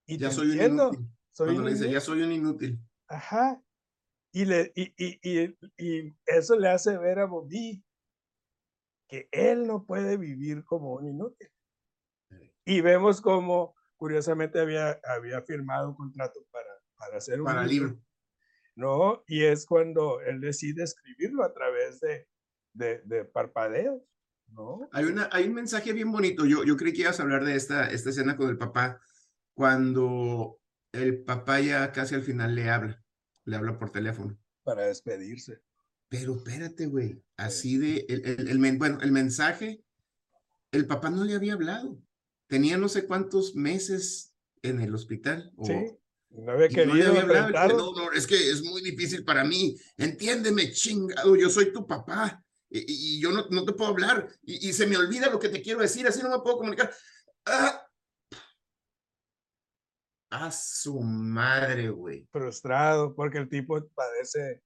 Y 0.06 0.18
Ya 0.18 0.30
soy 0.30 0.50
un 0.50 0.62
inútil. 0.62 1.08
soy 1.32 1.46
Cuando 1.46 1.62
un 1.62 1.66
le 1.66 1.72
dice, 1.74 1.90
ya 1.90 2.00
soy 2.00 2.22
un 2.22 2.32
inútil. 2.32 2.78
Ajá. 3.08 3.62
Y, 4.32 4.44
le, 4.44 4.72
y, 4.74 4.92
y, 4.96 5.18
y, 5.22 5.56
y 5.78 6.12
eso 6.26 6.58
le 6.58 6.68
hace 6.68 6.98
ver 6.98 7.20
a 7.20 7.26
Bobby 7.26 7.84
que 9.08 9.28
él 9.30 9.66
no 9.66 9.84
puede 9.84 10.16
vivir 10.16 10.64
como 10.64 10.94
un 10.94 11.08
inútil. 11.08 11.48
Y 12.64 12.80
vemos 12.80 13.20
como, 13.20 13.76
curiosamente, 13.96 14.58
había, 14.58 14.98
había 15.04 15.42
firmado 15.42 15.90
un 15.90 15.94
contrato 15.94 16.44
para, 16.50 16.70
para 16.96 17.18
hacer 17.18 17.40
un 17.40 17.46
Para 17.46 17.64
libro. 17.64 17.98
¿no? 18.74 19.22
Y 19.28 19.44
es 19.44 19.66
cuando 19.66 20.20
él 20.20 20.40
decide 20.40 20.82
escribirlo 20.82 21.44
a 21.44 21.52
través 21.52 22.00
de, 22.00 22.26
de, 22.72 23.02
de 23.02 23.24
parpadeos, 23.24 24.02
¿no? 24.54 24.88
Hay, 24.92 25.04
una, 25.04 25.28
hay 25.32 25.46
un 25.46 25.54
mensaje 25.54 25.92
bien 25.92 26.10
bonito. 26.12 26.46
Yo, 26.46 26.64
yo 26.64 26.76
creí 26.76 26.92
que 26.92 27.02
ibas 27.02 27.18
a 27.20 27.22
hablar 27.24 27.44
de 27.44 27.56
esta, 27.56 27.86
esta 27.90 28.10
escena 28.10 28.36
con 28.36 28.48
el 28.48 28.56
papá, 28.58 29.00
cuando 29.54 30.58
el 30.92 31.22
papá 31.24 31.60
ya 31.60 31.90
casi 31.92 32.14
al 32.14 32.22
final 32.22 32.54
le 32.54 32.70
habla, 32.70 33.02
le 33.44 33.56
habla 33.56 33.78
por 33.78 33.90
teléfono. 33.90 34.38
Para 34.62 34.86
despedirse. 34.86 35.60
Pero 36.08 36.36
espérate, 36.36 36.86
güey, 36.86 37.20
así 37.36 37.76
de, 37.78 38.06
el, 38.08 38.48
el, 38.48 38.78
bueno, 38.78 38.98
el 39.02 39.10
mensaje, 39.10 39.82
el 40.72 40.86
papá 40.86 41.10
no 41.10 41.24
le 41.24 41.34
había 41.34 41.54
hablado. 41.54 41.98
Tenía 42.46 42.76
no 42.76 42.88
sé 42.88 43.06
cuántos 43.06 43.54
meses 43.56 44.34
en 44.62 44.80
el 44.80 44.94
hospital. 44.94 45.52
o- 45.56 45.66
Sí. 45.66 45.74
No 46.36 46.50
había 46.50 46.66
y 46.66 46.70
no 46.70 46.74
querido 46.92 47.10
había 47.20 47.44
hablado. 47.44 47.78
No, 47.94 48.06
no, 48.06 48.12
es 48.12 48.26
que 48.26 48.34
es 48.50 48.62
muy 48.64 48.82
difícil 48.82 49.24
para 49.24 49.44
mí. 49.44 49.76
Entiéndeme, 49.96 50.72
chingado, 50.72 51.36
yo 51.36 51.48
soy 51.48 51.72
tu 51.72 51.86
papá. 51.86 52.43
Y, 52.76 53.20
yo 53.20 53.30
no, 53.30 53.46
no 53.50 53.64
te 53.64 53.72
puedo 53.72 53.90
hablar. 53.90 54.28
Y, 54.42 54.68
y 54.68 54.72
se 54.72 54.86
me 54.86 54.96
olvida 54.96 55.30
lo 55.30 55.38
que 55.38 55.48
te 55.48 55.62
quiero 55.62 55.80
decir, 55.80 56.06
así 56.06 56.20
no 56.22 56.30
me 56.30 56.40
puedo 56.40 56.58
comunicar. 56.58 56.92
¡Ah! 57.46 57.86
A 60.30 60.50
su 60.50 61.00
madre, 61.00 61.90
güey. 61.90 62.26
frustrado 62.32 63.14
porque 63.14 63.38
el 63.38 63.48
tipo 63.48 63.80
padece 63.94 64.64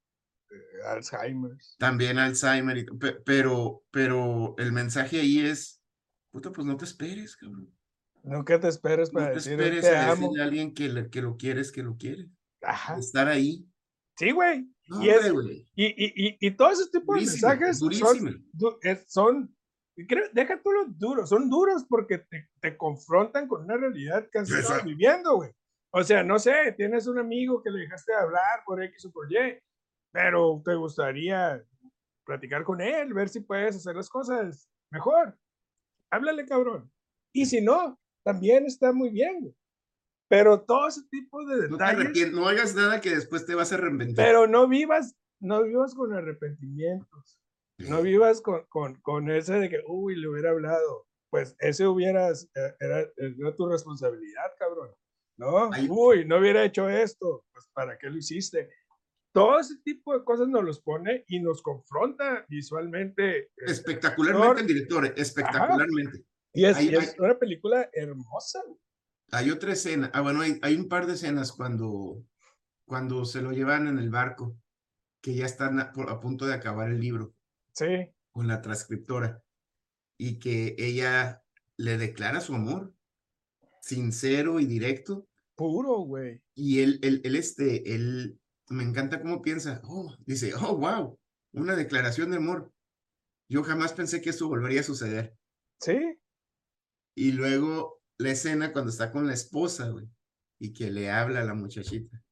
eh, 0.51 0.83
Alzheimer. 0.87 1.59
También 1.77 2.19
Alzheimer, 2.19 2.79
y 2.79 2.87
pero, 3.27 3.85
pero 3.91 4.55
el 4.57 4.73
mensaje 4.73 5.21
ahí 5.21 5.41
es, 5.41 5.83
puta, 6.31 6.51
pues 6.51 6.67
no 6.67 6.79
te 6.79 6.87
esperes, 6.87 7.37
cabrón. 7.37 7.71
Nunca 8.23 8.59
te 8.59 8.69
esperes 8.69 9.13
No 9.13 9.21
para 9.21 9.29
te 9.31 9.35
decir 9.35 9.53
esperes 9.53 9.85
te 9.85 9.95
a 9.95 10.11
amo. 10.11 10.23
decirle 10.23 10.43
a 10.43 10.45
alguien 10.45 10.73
que, 10.73 11.11
que 11.11 11.21
lo 11.21 11.37
quieres, 11.37 11.71
que 11.71 11.83
lo 11.83 11.97
quiere. 11.99 12.31
Ajá. 12.63 12.97
Estar 12.97 13.29
ahí. 13.29 13.67
Sí, 14.19 14.31
güey. 14.33 14.69
No, 14.89 15.03
Y 15.03 15.09
es- 15.11 15.33
güey. 15.33 15.67
Y, 15.75 15.87
y, 15.87 16.29
y, 16.29 16.37
y 16.41 16.51
todo 16.53 16.71
ese 16.71 16.85
tipo 16.91 17.15
de 17.15 17.21
Durísimo, 17.21 17.49
mensajes 17.49 17.79
son, 17.79 17.89
durísimo. 17.89 18.31
du- 18.53 18.79
creo- 20.07 20.29
deja 20.33 20.61
tú 20.63 20.73
los 20.73 20.99
duros, 20.99 21.29
son 21.29 21.49
duros 21.49 21.85
porque 21.89 22.19
te, 22.19 22.49
te 22.61 22.77
confrontan 22.77 23.47
con 23.49 23.65
una 23.65 23.77
realidad 23.77 24.29
que 24.31 24.39
has 24.41 24.51
estado 24.51 24.83
viviendo, 24.85 25.37
güey. 25.37 25.51
O 25.91 26.03
sea, 26.03 26.23
no 26.23 26.39
sé, 26.39 26.73
tienes 26.77 27.07
un 27.07 27.19
amigo 27.19 27.63
que 27.63 27.71
le 27.71 27.81
dejaste 27.81 28.13
de 28.13 28.19
hablar 28.19 28.63
por 28.67 28.83
X 28.83 29.05
o 29.07 29.11
por 29.13 29.31
Y, 29.33 29.59
pero 30.13 30.61
te 30.65 30.75
gustaría 30.75 31.63
platicar 32.25 32.63
con 32.65 32.81
él, 32.81 33.15
ver 33.15 33.29
si 33.29 33.41
puedes 33.41 33.77
hacer 33.77 33.97
las 33.97 34.09
cosas 34.11 34.69
mejor. 34.91 35.37
Háblale, 36.11 36.45
cabrón. 36.45 36.91
Y 37.33 37.47
si 37.47 37.61
no, 37.61 37.99
también 38.25 38.67
está 38.67 38.93
muy 38.93 39.11
bien, 39.11 39.41
güey. 39.41 39.55
Pero 40.29 40.61
todo 40.63 40.89
ese 40.89 41.03
tipo 41.11 41.45
de 41.47 41.69
No 41.69 41.79
te 41.79 41.85
detalles, 41.85 42.05
arrepien- 42.11 42.33
no 42.33 42.47
hagas 42.49 42.75
nada 42.75 43.01
que 43.01 43.11
después 43.11 43.47
te 43.47 43.55
vas 43.55 43.73
a 43.73 43.77
arrepentir. 43.77 44.17
pero 44.17 44.47
no 44.47 44.69
vivas, 44.69 45.17
no 45.41 45.63
vivas 45.63 45.95
con 45.95 46.13
arrepentimientos. 46.13 47.39
No 47.79 48.03
vivas 48.03 48.41
con, 48.43 48.65
con, 48.69 48.97
con 49.03 49.31
ese 49.31 49.55
de 49.55 49.69
que, 49.69 49.81
uy, 49.87 50.17
le 50.17 50.29
hubiera 50.29 50.51
hablado. 50.51 51.07
Pues 51.31 51.55
ese 51.61 51.87
hubieras, 51.87 52.51
era, 52.81 53.07
era 53.17 53.57
tu 53.57 53.69
responsabilidad, 53.69 54.53
cabrón. 54.59 54.91
¿No? 55.39 55.71
Uy, 55.89 56.25
no 56.27 56.39
hubiera 56.39 56.65
hecho 56.65 56.89
esto. 56.89 57.45
Pues, 57.53 57.69
¿para 57.73 57.97
qué 57.97 58.09
lo 58.11 58.17
hiciste? 58.19 58.69
Todo 59.33 59.61
ese 59.61 59.77
tipo 59.85 60.13
de 60.19 60.25
cosas 60.25 60.49
nos 60.49 60.65
los 60.65 60.81
pone 60.81 61.25
y 61.29 61.39
nos 61.39 61.63
confronta 61.63 62.45
visualmente. 62.49 63.51
Espectacularmente 63.57 64.63
el 64.63 64.67
director, 64.67 65.07
eh, 65.07 65.13
espectacularmente. 65.17 66.25
Y 66.53 66.65
es, 66.65 66.77
Hay- 66.79 66.89
y 66.89 66.95
es 66.97 67.15
una 67.19 67.39
película 67.39 67.89
hermosa. 67.93 68.61
Hay 69.31 69.51
otra 69.51 69.73
escena, 69.73 70.11
ah, 70.15 70.23
bueno, 70.23 70.41
hay, 70.41 70.59
hay 70.63 70.77
un 70.77 70.89
par 70.89 71.07
de 71.07 71.15
escenas 71.15 71.53
cuando, 71.53 72.25
cuando 72.87 73.25
se 73.25 73.43
lo 73.43 73.53
llevan 73.53 73.87
en 73.87 73.99
el 73.99 74.11
barco, 74.11 74.57
que 75.21 75.35
ya 75.35 75.45
están 75.45 75.79
a 75.81 75.93
punto 76.21 76.47
de 76.47 76.55
acabar 76.55 76.91
el 76.91 77.01
libro 77.01 77.35
Sí, 77.73 78.11
con 78.31 78.49
la 78.49 78.63
transcriptora 78.63 79.43
y 80.17 80.39
que 80.39 80.75
ella 80.79 81.43
le 81.77 81.97
declara 81.97 82.41
su 82.41 82.55
amor 82.55 82.93
sincero 83.81 84.61
y 84.61 84.67
directo. 84.67 85.27
Puro, 85.55 85.99
güey. 86.01 86.43
Y 86.55 86.81
él, 86.81 86.99
él, 87.03 87.21
él, 87.25 87.37
este, 87.37 87.95
él, 87.95 88.39
me 88.69 88.83
encanta 88.83 89.21
cómo 89.21 89.41
piensa. 89.43 89.81
Oh, 89.85 90.15
dice, 90.27 90.55
oh, 90.55 90.77
wow, 90.77 91.19
una 91.53 91.75
declaración 91.75 92.31
de 92.31 92.37
amor. 92.37 92.73
Yo 93.49 93.63
jamás 93.63 93.93
pensé 93.93 94.21
que 94.21 94.31
esto 94.31 94.49
volvería 94.49 94.81
a 94.81 94.85
suceder. 94.85 95.37
Sí. 95.81 96.19
Y 97.15 97.33
luego 97.33 97.98
la 98.19 98.31
escena 98.31 98.73
cuando 98.73 98.91
está 98.91 99.11
con 99.13 99.27
la 99.27 99.35
esposa, 99.35 99.89
güey, 99.89 100.09
y 100.61 100.73
que 100.73 100.91
le 100.91 101.11
habla 101.11 101.41
a 101.41 101.45
la 101.45 101.55
muchachita. 101.55 102.23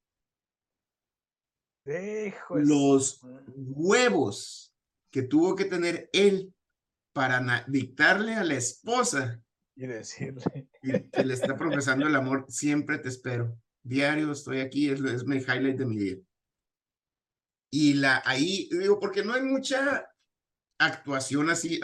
Hijo 1.85 2.57
Los 2.59 3.21
huevos 3.55 4.73
que 5.09 5.23
tuvo 5.23 5.55
que 5.55 5.65
tener 5.65 6.09
él 6.11 6.53
para 7.13 7.65
dictarle 7.67 8.35
a 8.35 8.43
la 8.43 8.55
esposa 8.55 9.41
y 9.75 9.87
decirle 9.87 10.69
que 11.11 11.23
le 11.23 11.33
está 11.33 11.55
profesando 11.55 12.05
el 12.07 12.15
amor, 12.15 12.45
siempre 12.49 12.97
te 12.97 13.09
espero. 13.09 13.57
Diario 13.83 14.31
estoy 14.31 14.59
aquí, 14.59 14.89
es, 14.89 14.99
es 15.01 15.25
mi 15.25 15.37
highlight 15.37 15.77
de 15.77 15.85
mi 15.85 15.97
día. 15.97 16.17
Y 17.71 17.93
la 17.93 18.21
ahí, 18.25 18.69
digo, 18.71 18.99
porque 18.99 19.23
no 19.23 19.33
hay 19.33 19.43
mucha 19.43 20.09
actuación 20.79 21.49
así, 21.49 21.79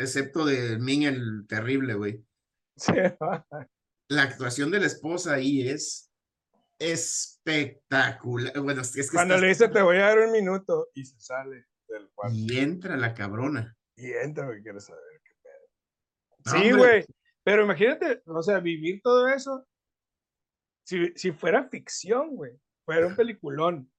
excepto 0.00 0.44
de 0.44 0.78
Ming 0.78 1.02
el 1.04 1.46
terrible, 1.46 1.94
güey. 1.94 2.24
La 4.08 4.22
actuación 4.22 4.70
de 4.70 4.80
la 4.80 4.86
esposa 4.86 5.34
ahí 5.34 5.68
es 5.68 6.10
espectacular. 6.78 8.58
Bueno, 8.60 8.80
es 8.80 8.92
que 8.92 9.06
Cuando 9.12 9.36
le 9.38 9.48
dice 9.48 9.68
te 9.68 9.82
voy 9.82 9.98
a 9.98 10.06
dar 10.06 10.18
un 10.18 10.32
minuto 10.32 10.88
y 10.94 11.04
se 11.04 11.20
sale 11.20 11.66
del 11.86 12.10
cuarto. 12.10 12.36
Y 12.36 12.58
entra 12.58 12.96
la 12.96 13.14
cabrona. 13.14 13.76
Y 13.96 14.12
entra 14.12 14.46
porque 14.46 14.62
quiere 14.62 14.80
saber 14.80 15.02
qué 15.22 15.32
pedo. 15.42 16.58
sí, 16.58 16.72
güey. 16.72 17.04
Pero 17.44 17.64
imagínate, 17.64 18.22
o 18.26 18.42
sea, 18.42 18.60
vivir 18.60 19.00
todo 19.02 19.28
eso. 19.28 19.66
Si, 20.84 21.12
si 21.14 21.32
fuera 21.32 21.68
ficción, 21.68 22.34
güey. 22.34 22.58
Fuera 22.84 23.06
un 23.06 23.16
peliculón. 23.16 23.90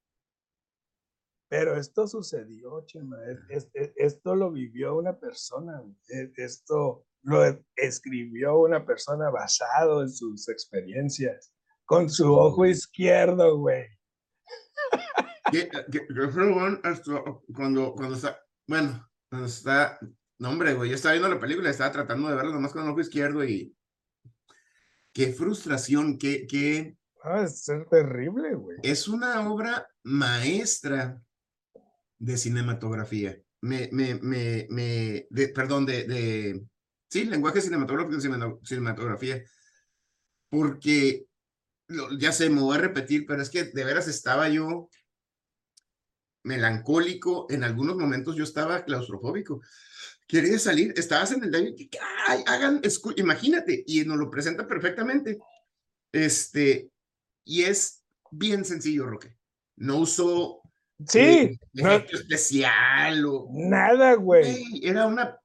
Pero 1.49 1.75
esto 1.75 2.07
sucedió, 2.07 2.85
Chema. 2.85 3.17
esto 3.95 4.35
lo 4.35 4.51
vivió 4.51 4.95
una 4.95 5.17
persona. 5.19 5.83
E, 6.07 6.31
esto 6.37 7.05
lo 7.23 7.63
escribió 7.75 8.59
una 8.59 8.85
persona 8.85 9.29
basado 9.29 10.01
en 10.01 10.09
sus 10.09 10.49
experiencias. 10.49 11.53
Con 11.85 12.09
su 12.09 12.33
ojo 12.33 12.65
izquierdo, 12.65 13.57
güey. 13.57 13.85
Cuando, 17.53 17.93
cuando 17.93 18.15
está, 18.15 18.41
bueno, 18.67 19.09
cuando 19.29 19.47
está, 19.47 19.99
no 20.39 20.49
hombre, 20.49 20.73
güey, 20.73 20.89
yo 20.89 20.95
estaba 20.95 21.13
viendo 21.13 21.29
la 21.29 21.39
película, 21.39 21.69
estaba 21.69 21.91
tratando 21.91 22.29
de 22.29 22.35
verla 22.35 22.53
nomás 22.53 22.71
con 22.71 22.83
el 22.83 22.89
ojo 22.89 23.01
izquierdo 23.01 23.43
y 23.43 23.75
qué 25.13 25.33
frustración, 25.33 26.17
qué, 26.17 26.47
qué... 26.47 26.97
Ah, 27.23 27.43
es 27.43 27.69
terrible, 27.89 28.55
güey. 28.55 28.77
Es 28.81 29.07
una 29.07 29.47
obra 29.49 29.87
maestra 30.03 31.21
de 32.17 32.37
cinematografía. 32.37 33.37
Me, 33.61 33.89
me, 33.91 34.15
me, 34.15 34.67
me 34.69 35.27
de, 35.29 35.49
perdón, 35.49 35.85
de, 35.85 36.05
de, 36.05 36.65
sí, 37.11 37.25
lenguaje 37.25 37.61
cinematográfico 37.61 38.19
cinematografía. 38.63 39.43
Porque, 40.49 41.25
ya 42.17 42.31
sé, 42.31 42.49
me 42.49 42.61
voy 42.61 42.77
a 42.77 42.81
repetir, 42.81 43.25
pero 43.25 43.41
es 43.41 43.49
que 43.49 43.65
de 43.65 43.83
veras 43.83 44.07
estaba 44.07 44.47
yo 44.49 44.89
melancólico, 46.43 47.45
en 47.49 47.63
algunos 47.63 47.97
momentos 47.97 48.35
yo 48.35 48.43
estaba 48.43 48.85
claustrofóbico. 48.85 49.61
Quería 50.25 50.57
salir, 50.57 50.93
estabas 50.95 51.33
en 51.33 51.43
el 51.43 51.51
daño, 51.51 51.71
ay, 52.27 52.43
hagan, 52.47 52.81
imagínate, 53.17 53.83
y 53.85 54.05
nos 54.05 54.17
lo 54.17 54.31
presenta 54.31 54.65
perfectamente. 54.65 55.37
Este, 56.13 56.89
y 57.43 57.63
es 57.63 58.03
bien 58.31 58.63
sencillo, 58.63 59.05
Roque. 59.05 59.35
No 59.75 59.97
usó 59.97 60.61
Sí. 61.07 61.19
Eh, 61.19 61.59
no, 61.73 61.91
especial 61.93 63.25
o. 63.25 63.47
Nada, 63.51 64.13
güey. 64.13 64.79
Era 64.83 65.07
una 65.07 65.40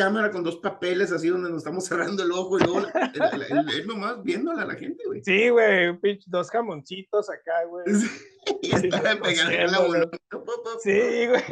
cámara 0.00 0.30
con 0.30 0.42
dos 0.42 0.56
papeles 0.56 1.12
así 1.12 1.28
donde 1.28 1.50
nos 1.50 1.58
estamos 1.58 1.84
cerrando 1.84 2.22
el 2.22 2.32
ojo 2.32 2.58
y 2.58 2.62
luego 2.62 2.86
él 3.74 3.86
nomás 3.86 4.22
viéndola 4.22 4.62
a 4.62 4.66
la 4.66 4.74
gente, 4.74 5.04
güey. 5.06 5.22
Sí, 5.22 5.50
güey, 5.50 5.98
dos 6.26 6.50
jamoncitos 6.50 7.28
acá, 7.28 7.64
güey. 7.68 7.84
y 8.62 8.74
estaba 8.74 9.20
pegando 9.20 9.88
la 9.88 10.10
Sí, 10.82 11.26
güey, 11.26 11.42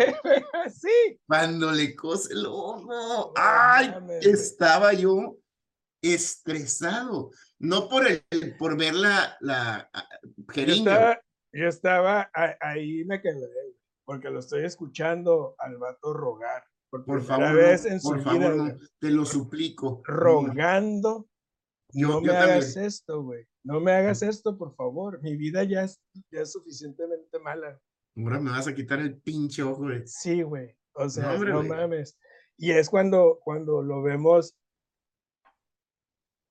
sí. 0.70 1.20
Cuando 1.26 1.72
le 1.72 1.94
cose 1.94 2.32
el 2.32 2.46
ojo, 2.46 3.32
ay, 3.36 3.94
estaba 4.22 4.94
yo 4.94 5.36
estresado. 6.00 7.30
No 7.58 7.88
por 7.88 8.06
el, 8.06 8.56
por 8.56 8.78
ver 8.78 8.94
la, 8.94 9.36
la 9.40 9.90
jeringa 10.48 11.20
yo 11.52 11.66
estaba 11.66 12.30
ahí 12.60 13.04
me 13.04 13.20
quedé, 13.20 13.48
porque 14.04 14.30
lo 14.30 14.40
estoy 14.40 14.64
escuchando 14.64 15.54
al 15.58 15.78
vato 15.78 16.12
rogar. 16.12 16.64
Por, 16.90 17.22
favor, 17.22 17.54
vez 17.54 17.84
en 17.84 18.00
por 18.00 18.22
favor, 18.22 18.78
te 18.98 19.10
lo 19.10 19.24
suplico. 19.26 20.02
Rogando, 20.04 21.28
no 21.92 22.20
me 22.20 22.32
hagas 22.32 22.76
esto, 22.76 23.22
güey. 23.22 23.46
No 23.62 23.80
me 23.80 23.92
hagas 23.92 24.22
esto, 24.22 24.56
por 24.56 24.74
favor. 24.74 25.20
Mi 25.22 25.36
vida 25.36 25.64
ya 25.64 25.84
es, 25.84 26.00
ya 26.30 26.40
es 26.40 26.52
suficientemente 26.52 27.38
mala. 27.38 27.78
Ahora 28.16 28.40
me 28.40 28.50
vas 28.50 28.66
a 28.66 28.74
quitar 28.74 29.00
el 29.00 29.20
pinche 29.20 29.62
ojo, 29.62 29.82
güey. 29.82 30.02
Sí, 30.06 30.42
güey. 30.42 30.74
O 30.94 31.08
sea, 31.08 31.36
no, 31.36 31.62
mames. 31.62 32.18
Y 32.56 32.72
es 32.72 32.88
cuando, 32.88 33.38
cuando 33.44 33.82
lo 33.82 34.02
vemos 34.02 34.56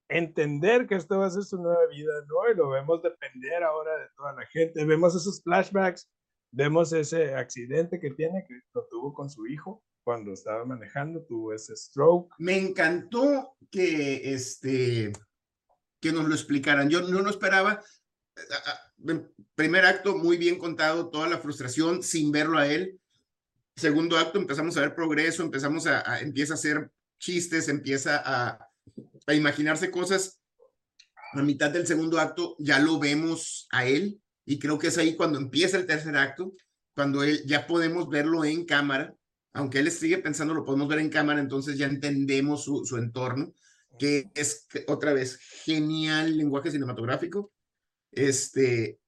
entender 0.08 0.86
que 0.86 0.94
esto 0.94 1.18
va 1.18 1.26
a 1.26 1.30
ser 1.30 1.42
su 1.42 1.58
nueva 1.58 1.86
vida, 1.88 2.12
¿no? 2.26 2.50
Y 2.50 2.56
lo 2.56 2.70
vemos 2.70 3.02
depender 3.02 3.62
ahora 3.62 3.98
de 3.98 4.06
toda 4.16 4.32
la 4.32 4.46
gente. 4.46 4.84
Vemos 4.84 5.14
esos 5.14 5.42
flashbacks, 5.42 6.08
vemos 6.50 6.92
ese 6.92 7.34
accidente 7.34 8.00
que 8.00 8.10
tiene, 8.12 8.44
que 8.46 8.54
lo 8.72 8.86
tuvo 8.86 9.12
con 9.12 9.28
su 9.28 9.46
hijo 9.46 9.82
cuando 10.08 10.32
estaba 10.32 10.64
manejando, 10.64 11.20
tuvo 11.20 11.52
ese 11.52 11.76
stroke. 11.76 12.34
Me 12.38 12.56
encantó 12.56 13.58
que, 13.70 14.32
este, 14.32 15.12
que 16.00 16.12
nos 16.12 16.26
lo 16.26 16.34
explicaran. 16.34 16.88
Yo 16.88 17.02
no 17.02 17.20
lo 17.20 17.28
esperaba. 17.28 17.84
Primer 19.54 19.84
acto, 19.84 20.16
muy 20.16 20.38
bien 20.38 20.56
contado, 20.56 21.10
toda 21.10 21.28
la 21.28 21.36
frustración 21.36 22.02
sin 22.02 22.32
verlo 22.32 22.56
a 22.56 22.66
él. 22.66 22.98
Segundo 23.76 24.16
acto, 24.16 24.38
empezamos 24.38 24.78
a 24.78 24.80
ver 24.80 24.94
progreso, 24.94 25.42
empezamos 25.42 25.86
a, 25.86 26.10
a 26.10 26.20
empieza 26.20 26.54
a 26.54 26.56
hacer 26.56 26.90
chistes, 27.18 27.68
empieza 27.68 28.22
a, 28.24 28.66
a 29.26 29.34
imaginarse 29.34 29.90
cosas. 29.90 30.40
A 31.34 31.42
mitad 31.42 31.70
del 31.70 31.86
segundo 31.86 32.18
acto 32.18 32.56
ya 32.58 32.78
lo 32.78 32.98
vemos 32.98 33.68
a 33.72 33.84
él 33.84 34.22
y 34.46 34.58
creo 34.58 34.78
que 34.78 34.86
es 34.86 34.96
ahí 34.96 35.16
cuando 35.16 35.38
empieza 35.38 35.76
el 35.76 35.84
tercer 35.84 36.16
acto, 36.16 36.54
cuando 36.94 37.22
él 37.22 37.42
ya 37.44 37.66
podemos 37.66 38.08
verlo 38.08 38.46
en 38.46 38.64
cámara, 38.64 39.14
aunque 39.52 39.78
él 39.78 39.90
sigue 39.90 40.18
pensando, 40.18 40.54
lo 40.54 40.64
podemos 40.64 40.88
ver 40.88 41.00
en 41.00 41.10
cámara, 41.10 41.40
entonces 41.40 41.78
ya 41.78 41.86
entendemos 41.86 42.64
su, 42.64 42.84
su 42.84 42.96
entorno, 42.96 43.52
que 43.98 44.30
es 44.34 44.66
otra 44.86 45.12
vez 45.12 45.38
genial 45.64 46.36
lenguaje 46.36 46.70
cinematográfico. 46.70 47.52
Este, 48.12 49.00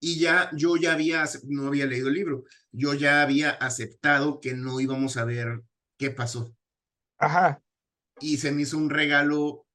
y 0.00 0.18
ya 0.18 0.50
yo 0.54 0.76
ya 0.76 0.92
había, 0.92 1.24
no 1.44 1.66
había 1.68 1.86
leído 1.86 2.08
el 2.08 2.14
libro, 2.14 2.44
yo 2.72 2.94
ya 2.94 3.22
había 3.22 3.50
aceptado 3.50 4.40
que 4.40 4.54
no 4.54 4.80
íbamos 4.80 5.16
a 5.16 5.24
ver 5.24 5.62
qué 5.96 6.10
pasó. 6.10 6.54
Ajá 7.18 7.62
y 8.20 8.36
se 8.36 8.52
me 8.52 8.62
hizo 8.62 8.78
un 8.78 8.90
regalo, 8.90 9.66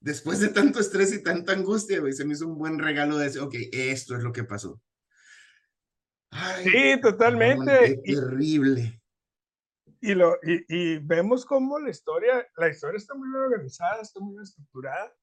después 0.00 0.40
de 0.40 0.48
tanto 0.48 0.80
estrés 0.80 1.12
y 1.12 1.22
tanta 1.22 1.52
angustia, 1.52 2.00
güey, 2.00 2.12
se 2.12 2.24
me 2.24 2.32
hizo 2.32 2.48
un 2.48 2.58
buen 2.58 2.78
regalo 2.78 3.18
de 3.18 3.26
decir, 3.26 3.42
ok, 3.42 3.54
esto 3.72 4.16
es 4.16 4.22
lo 4.22 4.32
que 4.32 4.44
pasó. 4.44 4.80
Sí, 6.62 7.00
totalmente. 7.00 8.00
terrible. 8.04 9.00
Y, 10.00 10.14
lo, 10.14 10.36
y, 10.42 10.64
y, 10.68 10.98
vemos 10.98 11.44
cómo 11.44 11.78
la 11.78 11.90
historia, 11.90 12.46
la 12.56 12.68
historia 12.68 12.96
está 12.96 13.14
muy 13.14 13.28
bien 13.28 13.42
organizada, 13.42 14.02
está 14.02 14.18
muy 14.18 14.32
bien 14.32 14.42
estructurada. 14.42 15.14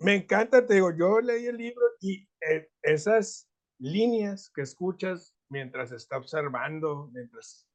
Me 0.00 0.14
encanta, 0.14 0.66
te 0.66 0.74
digo, 0.74 0.90
yo 0.96 1.20
leí 1.20 1.46
el 1.46 1.58
libro 1.58 1.84
y 2.00 2.26
eh, 2.40 2.70
esas 2.82 3.48
líneas 3.78 4.50
que 4.54 4.62
escuchas 4.62 5.36
mientras 5.48 5.92
está 5.92 6.16
observando, 6.16 7.10
mientras 7.12 7.68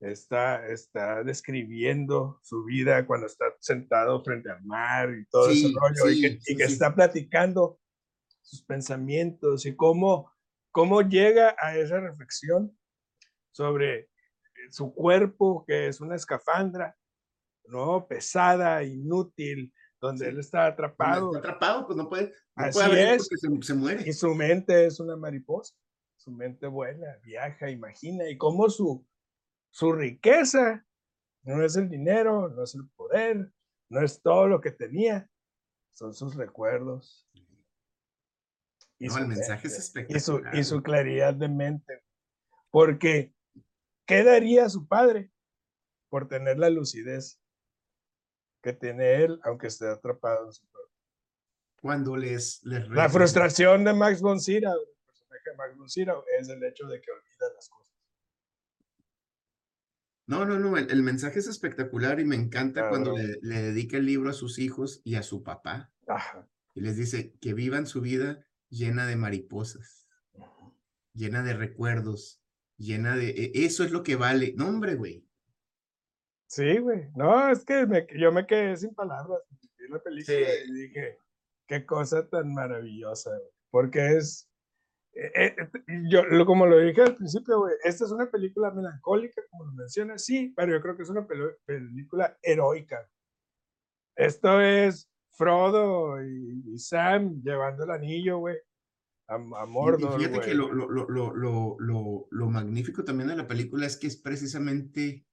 está, 0.00 0.66
está 0.68 1.24
describiendo 1.24 2.38
su 2.42 2.64
vida 2.64 3.06
cuando 3.06 3.26
está 3.26 3.46
sentado 3.60 4.22
frente 4.22 4.50
al 4.50 4.62
mar 4.64 5.10
y 5.14 5.26
todo 5.26 5.50
ese 5.50 5.72
rollo, 5.72 6.10
y 6.10 6.20
que, 6.20 6.38
y 6.46 6.56
que 6.56 6.64
está 6.64 6.94
platicando 6.94 7.80
sus 8.42 8.62
pensamientos 8.62 9.66
y 9.66 9.74
cómo, 9.74 10.30
cómo 10.76 11.00
llega 11.00 11.56
a 11.58 11.74
esa 11.74 11.98
reflexión 12.00 12.78
sobre 13.50 14.10
su 14.68 14.92
cuerpo, 14.92 15.64
que 15.66 15.86
es 15.86 16.02
una 16.02 16.16
escafandra, 16.16 16.94
¿no? 17.64 18.06
Pesada, 18.06 18.84
inútil, 18.84 19.72
donde 19.98 20.28
él 20.28 20.38
está 20.38 20.66
atrapado. 20.66 21.34
Está 21.34 21.38
atrapado, 21.38 21.86
pues 21.86 21.96
no 21.96 22.10
puede, 22.10 22.34
no 22.54 22.64
Así 22.66 22.78
puede 22.78 23.14
es. 23.14 23.26
porque 23.26 23.36
se, 23.38 23.66
se, 23.68 23.74
muere. 23.74 24.02
Y 24.06 24.12
su 24.12 24.34
mente 24.34 24.84
es 24.84 25.00
una 25.00 25.16
mariposa, 25.16 25.74
su 26.18 26.30
mente 26.30 26.66
vuela, 26.66 27.18
viaja, 27.24 27.70
imagina, 27.70 28.28
y 28.28 28.36
cómo 28.36 28.68
su, 28.68 29.02
su 29.70 29.94
riqueza 29.94 30.84
no 31.42 31.64
es 31.64 31.76
el 31.76 31.88
dinero, 31.88 32.50
no 32.50 32.64
es 32.64 32.74
el 32.74 32.86
poder, 32.90 33.50
no 33.88 34.02
es 34.02 34.20
todo 34.20 34.46
lo 34.46 34.60
que 34.60 34.72
tenía, 34.72 35.26
son 35.94 36.12
sus 36.12 36.34
recuerdos. 36.34 37.26
Y 38.98 39.08
no, 39.08 39.18
el 39.18 39.28
mensaje 39.28 39.66
es 39.68 39.78
espectacular. 39.78 40.54
Y 40.56 40.64
su, 40.64 40.82
claridad 40.82 41.34
de 41.34 41.48
mente. 41.48 42.02
Porque, 42.70 43.34
¿qué 44.06 44.24
daría 44.24 44.68
su 44.68 44.86
padre 44.86 45.30
por 46.08 46.28
tener 46.28 46.58
la 46.58 46.70
lucidez 46.70 47.40
que 48.62 48.72
tiene 48.72 49.24
él, 49.24 49.40
aunque 49.44 49.66
esté 49.66 49.88
atrapado 49.88 50.46
en 50.46 50.52
su 50.52 50.66
cuerpo? 50.68 50.92
Cuando 51.80 52.16
les... 52.16 52.64
les 52.64 52.88
la 52.88 53.08
frustración 53.08 53.84
de 53.84 53.92
Max 53.92 54.20
von 54.20 54.40
Sydow, 54.40 54.80
el 54.80 55.06
personaje 55.06 55.50
de 55.50 55.56
Max 55.56 55.76
von 55.76 55.88
Sydow, 55.90 56.24
es 56.38 56.48
el 56.48 56.64
hecho 56.64 56.86
de 56.86 57.00
que 57.00 57.10
olvida 57.10 57.52
las 57.54 57.68
cosas. 57.68 57.94
No, 60.26 60.44
no, 60.44 60.58
no, 60.58 60.76
el, 60.76 61.02
mensaje 61.02 61.38
es 61.38 61.46
espectacular 61.46 62.18
y 62.18 62.24
me 62.24 62.34
encanta 62.34 62.88
cuando 62.88 63.16
le, 63.16 63.62
dedica 63.62 63.96
el 63.98 64.06
libro 64.06 64.30
a 64.30 64.32
sus 64.32 64.58
hijos 64.58 65.00
y 65.04 65.14
a 65.14 65.22
su 65.22 65.44
papá. 65.44 65.92
Y 66.74 66.80
les 66.80 66.96
dice 66.96 67.34
que 67.40 67.54
vivan 67.54 67.86
su 67.86 68.00
vida 68.00 68.44
llena 68.68 69.06
de 69.06 69.16
mariposas, 69.16 70.08
llena 71.12 71.42
de 71.42 71.54
recuerdos, 71.54 72.42
llena 72.76 73.16
de... 73.16 73.30
E, 73.30 73.64
eso 73.66 73.84
es 73.84 73.90
lo 73.90 74.02
que 74.02 74.16
vale. 74.16 74.54
No, 74.56 74.68
hombre, 74.68 74.94
güey. 74.94 75.26
Sí, 76.48 76.78
güey. 76.78 77.08
No, 77.14 77.50
es 77.50 77.64
que 77.64 77.86
yo 78.18 78.32
me 78.32 78.46
quedé 78.46 78.76
sin 78.76 78.94
palabras. 78.94 79.40
Vi 79.78 79.88
la 79.88 80.02
película 80.02 80.38
y 80.66 80.72
dije, 80.72 81.18
qué 81.66 81.84
cosa 81.84 82.28
tan 82.28 82.52
maravillosa, 82.52 83.30
güey. 83.30 83.50
Porque 83.70 84.16
es 84.16 84.48
eh, 85.18 85.32
eh, 85.34 85.70
yo, 86.10 86.22
como 86.44 86.66
lo 86.66 86.78
dije 86.78 87.00
al 87.00 87.16
principio, 87.16 87.60
güey, 87.60 87.74
esta 87.82 88.04
es 88.04 88.10
una 88.10 88.30
película 88.30 88.70
melancólica, 88.70 89.40
como 89.50 89.64
lo 89.64 89.72
mencionas, 89.72 90.22
sí, 90.22 90.52
pero 90.54 90.72
yo 90.72 90.82
creo 90.82 90.94
que 90.94 91.04
es 91.04 91.08
una 91.08 91.26
película 91.26 92.36
heroica. 92.42 93.08
Esto 94.14 94.60
es 94.60 95.10
Frodo 95.36 96.22
y, 96.22 96.78
Sam 96.78 97.42
llevando 97.42 97.84
el 97.84 97.90
anillo, 97.90 98.38
güey, 98.38 98.56
a, 99.28 99.38
Mordor. 99.38 100.20
Y, 100.20 100.24
fíjate 100.24 100.40
que 100.40 100.54
lo, 100.54 100.72
lo, 100.72 100.88
lo, 100.88 101.78
lo, 101.78 102.28
lo, 102.30 102.50
magnífico 102.50 103.04
también 103.04 103.28
de 103.28 103.36
la 103.36 103.46
película 103.46 103.86
es 103.86 103.96
que 103.96 104.06
es 104.06 104.16
precisamente 104.16 105.24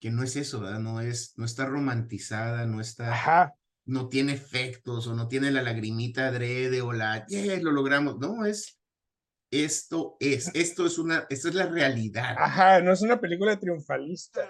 que 0.00 0.10
no 0.10 0.22
es 0.22 0.36
eso, 0.36 0.60
¿verdad? 0.60 0.80
No, 0.80 1.00
es, 1.00 1.34
no 1.36 1.44
está 1.44 1.66
romantizada, 1.66 2.66
no 2.66 2.80
está... 2.80 3.12
Ajá. 3.12 3.54
No 3.88 4.08
tiene 4.08 4.32
efectos 4.32 5.06
o 5.06 5.14
no 5.14 5.28
tiene 5.28 5.52
la 5.52 5.62
lagrimita 5.62 6.26
adrede 6.26 6.82
o 6.82 6.92
la, 6.92 7.24
yeah, 7.28 7.60
lo 7.60 7.70
logramos. 7.70 8.18
No, 8.18 8.44
es 8.44 8.80
esto 9.50 10.16
es, 10.20 10.50
esto 10.54 10.86
es 10.86 10.98
una, 10.98 11.26
esto 11.30 11.48
es 11.48 11.54
la 11.54 11.66
realidad. 11.66 12.34
Ajá, 12.38 12.80
no 12.80 12.92
es 12.92 13.02
una 13.02 13.20
película 13.20 13.58
triunfalista. 13.58 14.48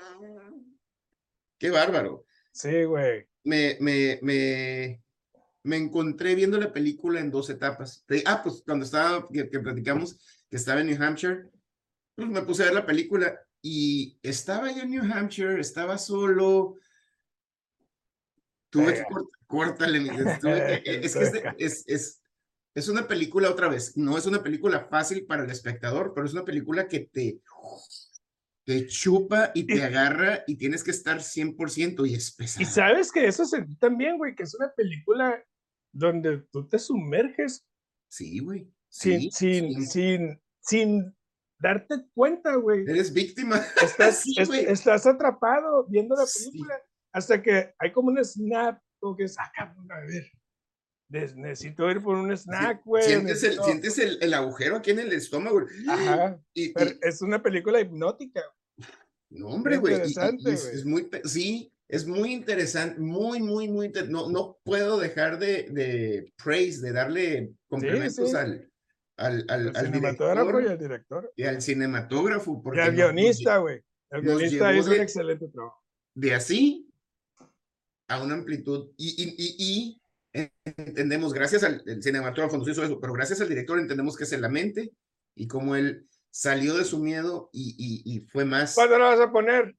Qué 1.58 1.70
bárbaro. 1.70 2.24
Sí, 2.52 2.84
güey. 2.84 3.26
Me, 3.46 3.76
me, 3.80 4.18
me, 4.22 5.02
me 5.62 5.76
encontré 5.76 6.34
viendo 6.34 6.58
la 6.58 6.72
película 6.72 7.20
en 7.20 7.30
dos 7.30 7.48
etapas. 7.48 8.04
Ah, 8.24 8.40
pues 8.42 8.62
cuando 8.66 8.84
estaba, 8.84 9.26
que, 9.28 9.44
platicamos, 9.44 10.18
que 10.50 10.56
estaba 10.56 10.80
en 10.80 10.88
New 10.88 11.02
Hampshire, 11.02 11.48
pues 12.14 12.28
me 12.28 12.42
puse 12.42 12.62
a 12.62 12.66
ver 12.66 12.74
la 12.74 12.86
película 12.86 13.40
y 13.62 14.18
estaba 14.22 14.70
ya 14.72 14.82
en 14.82 14.90
New 14.90 15.12
Hampshire, 15.12 15.60
estaba 15.60 15.96
solo. 15.96 16.76
Tuve 18.70 18.94
que 18.94 19.04
cortarle, 19.46 19.98
es 21.02 21.16
que 21.16 21.54
es, 21.58 21.84
es, 21.86 22.22
es 22.74 22.88
una 22.88 23.08
película 23.08 23.50
otra 23.50 23.68
vez, 23.68 23.96
no 23.96 24.18
es 24.18 24.26
una 24.26 24.42
película 24.42 24.86
fácil 24.90 25.24
para 25.24 25.44
el 25.44 25.50
espectador, 25.50 26.12
pero 26.14 26.26
es 26.26 26.32
una 26.32 26.44
película 26.44 26.88
que 26.88 27.00
te, 27.00 27.40
te 28.66 28.84
chupa 28.88 29.52
y 29.54 29.64
te 29.64 29.82
agarra 29.82 30.42
y 30.46 30.56
tienes 30.56 30.82
que 30.82 30.90
estar 30.90 31.18
100% 31.18 32.08
y 32.08 32.14
es. 32.14 32.36
Y 32.58 32.64
sabes 32.64 33.12
que 33.12 33.26
eso 33.26 33.44
sentí 33.44 33.76
también, 33.76 34.18
güey, 34.18 34.34
que 34.34 34.42
es 34.42 34.54
una 34.56 34.72
película 34.74 35.40
donde 35.92 36.38
tú 36.50 36.66
te 36.68 36.78
sumerges. 36.80 37.64
Sí, 38.08 38.40
güey. 38.40 38.68
sin, 38.88 39.30
sin, 39.30 39.86
sin, 39.86 40.42
sin 40.60 41.16
darte 41.60 41.94
cuenta, 42.12 42.56
güey. 42.56 42.82
Eres 42.88 43.12
víctima. 43.12 43.64
Estás, 43.82 44.24
estás 44.26 45.06
atrapado 45.06 45.86
viendo 45.88 46.16
la 46.16 46.24
película 46.24 46.74
hasta 47.12 47.40
que 47.40 47.72
hay 47.78 47.92
como 47.92 48.08
un 48.08 48.22
snap, 48.24 48.80
como 48.98 49.16
que 49.16 49.24
es, 49.24 49.38
ah, 49.38 49.50
a 49.56 50.00
ver, 50.00 50.28
necesito 51.08 51.88
ir 51.88 52.02
por 52.02 52.16
un 52.16 52.36
snack, 52.36 52.84
güey. 52.84 53.04
Sientes, 53.04 53.44
el, 53.44 53.62
sientes 53.62 53.98
el, 53.98 54.34
agujero 54.34 54.76
aquí 54.76 54.90
en 54.90 54.98
el 54.98 55.12
estómago. 55.12 55.60
Ajá. 55.88 56.38
Y, 56.52 56.74
es 57.00 57.22
una 57.22 57.40
película 57.40 57.80
hipnótica. 57.80 58.42
No, 59.36 59.48
hombre, 59.48 59.76
güey. 59.76 59.94
Es, 59.94 60.84
muy, 60.84 61.08
sí, 61.24 61.72
es 61.88 62.06
muy 62.06 62.32
interesante, 62.32 63.00
muy, 63.00 63.40
muy, 63.40 63.68
muy, 63.68 63.92
no, 64.08 64.28
no 64.28 64.58
puedo 64.64 64.98
dejar 64.98 65.38
de, 65.38 65.68
de 65.70 66.32
praise, 66.42 66.80
de 66.80 66.92
darle 66.92 67.52
complementos 67.68 68.34
al, 68.34 68.70
al, 69.16 69.44
al, 69.48 69.76
al 69.76 69.86
cinematógrafo 69.86 70.60
y 70.60 70.66
al 70.66 70.78
director. 70.78 71.32
Y 71.36 71.42
al 71.44 71.62
cinematógrafo. 71.62 72.62
Porque 72.62 72.80
y 72.80 72.82
al 72.82 72.94
guionista, 72.94 73.58
güey. 73.58 73.82
El 74.10 74.22
guionista 74.22 74.74
hizo 74.74 74.90
un 74.90 75.00
excelente 75.00 75.48
trabajo. 75.48 75.82
De 76.14 76.34
así 76.34 76.90
a 78.08 78.22
una 78.22 78.34
amplitud 78.34 78.90
y, 78.96 79.08
y, 79.22 79.34
y, 79.36 79.56
y 79.58 80.02
entendemos, 80.64 81.32
gracias 81.32 81.64
al 81.64 81.82
cinematógrafo 82.02 82.56
nos 82.56 82.68
hizo 82.68 82.84
eso, 82.84 83.00
pero 83.00 83.12
gracias 83.12 83.40
al 83.40 83.48
director 83.48 83.78
entendemos 83.78 84.16
que 84.16 84.24
es 84.24 84.32
en 84.32 84.42
la 84.42 84.48
mente 84.48 84.92
y 85.34 85.46
cómo 85.46 85.76
él 85.76 86.06
salió 86.36 86.76
de 86.76 86.84
su 86.84 86.98
miedo 86.98 87.48
y, 87.50 88.02
y, 88.04 88.20
fue 88.26 88.44
más. 88.44 88.74
¿Cuándo 88.74 88.98
la 88.98 89.06
vas 89.06 89.20
a 89.20 89.32
poner? 89.32 89.74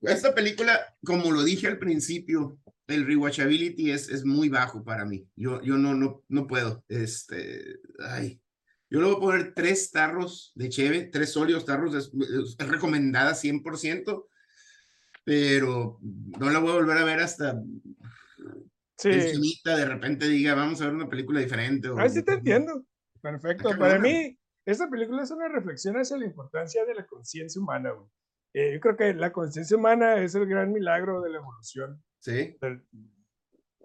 Esta 0.00 0.32
película, 0.32 0.78
como 1.04 1.32
lo 1.32 1.42
dije 1.42 1.66
al 1.66 1.78
principio, 1.78 2.58
el 2.86 3.04
rewatchability 3.04 3.90
es, 3.90 4.08
es 4.10 4.24
muy 4.24 4.48
bajo 4.48 4.84
para 4.84 5.04
mí. 5.04 5.26
Yo, 5.34 5.60
yo 5.62 5.76
no, 5.76 5.94
no, 5.94 6.22
no 6.28 6.46
puedo. 6.46 6.84
Este, 6.88 7.80
ay. 7.98 8.40
Yo 8.88 9.00
le 9.00 9.06
voy 9.06 9.16
a 9.16 9.20
poner 9.20 9.54
tres 9.54 9.90
tarros 9.90 10.52
de 10.54 10.68
cheve, 10.68 11.08
tres 11.12 11.32
sólidos 11.32 11.64
tarros, 11.64 11.94
es, 11.94 12.12
es 12.56 12.68
recomendada 12.68 13.32
100%, 13.32 14.26
pero 15.24 15.98
no 16.00 16.50
la 16.50 16.60
voy 16.60 16.70
a 16.70 16.74
volver 16.74 16.98
a 16.98 17.04
ver 17.04 17.18
hasta 17.18 17.60
sí. 18.96 19.10
de 19.64 19.84
repente 19.84 20.28
diga, 20.28 20.54
vamos 20.54 20.80
a 20.80 20.84
ver 20.84 20.94
una 20.94 21.08
película 21.08 21.40
diferente. 21.40 21.88
O... 21.88 22.08
sí 22.08 22.22
te 22.22 22.34
entiendo. 22.34 22.84
Perfecto. 23.20 23.76
Para 23.76 23.98
mí, 23.98 24.38
esta 24.66 24.88
película 24.88 25.22
es 25.22 25.30
una 25.30 25.48
reflexión 25.48 25.96
hacia 25.96 26.16
la 26.16 26.26
importancia 26.26 26.84
de 26.84 26.94
la 26.94 27.06
conciencia 27.06 27.60
humana. 27.60 27.92
Eh, 28.54 28.74
yo 28.74 28.80
creo 28.80 28.96
que 28.96 29.14
la 29.14 29.32
conciencia 29.32 29.76
humana 29.76 30.22
es 30.22 30.34
el 30.34 30.46
gran 30.46 30.72
milagro 30.72 31.20
de 31.20 31.30
la 31.30 31.38
evolución. 31.38 32.02
Sí. 32.20 32.56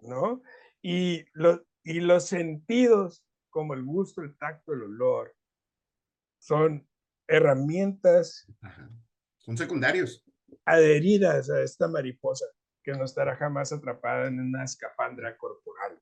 ¿No? 0.02 0.42
Y, 0.82 1.26
lo, 1.34 1.66
y 1.84 2.00
los 2.00 2.28
sentidos, 2.28 3.26
como 3.50 3.74
el 3.74 3.84
gusto, 3.84 4.22
el 4.22 4.38
tacto, 4.38 4.74
el 4.74 4.84
olor, 4.84 5.36
son 6.40 6.88
herramientas. 7.28 8.48
Son 9.40 9.58
secundarios. 9.58 10.24
Adheridas 10.66 11.50
a 11.50 11.62
esta 11.62 11.88
mariposa 11.88 12.46
que 12.84 12.94
no 12.94 13.04
estará 13.04 13.36
jamás 13.36 13.74
atrapada 13.74 14.28
en 14.28 14.40
una 14.40 14.64
escafandra 14.64 15.38
corporal. 15.38 16.00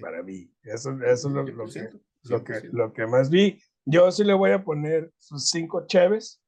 Para 0.00 0.22
mí, 0.22 0.52
eso, 0.62 0.90
eso 1.04 1.28
es 1.28 1.34
lo, 1.34 1.44
que, 1.44 1.52
lo, 1.52 2.44
que, 2.44 2.68
lo 2.72 2.92
que 2.92 3.06
más 3.06 3.30
vi. 3.30 3.62
Yo 3.86 4.10
sí 4.10 4.24
le 4.24 4.34
voy 4.34 4.50
a 4.52 4.64
poner 4.64 5.10
sus 5.18 5.50
cinco 5.50 5.86
cheves. 5.86 6.40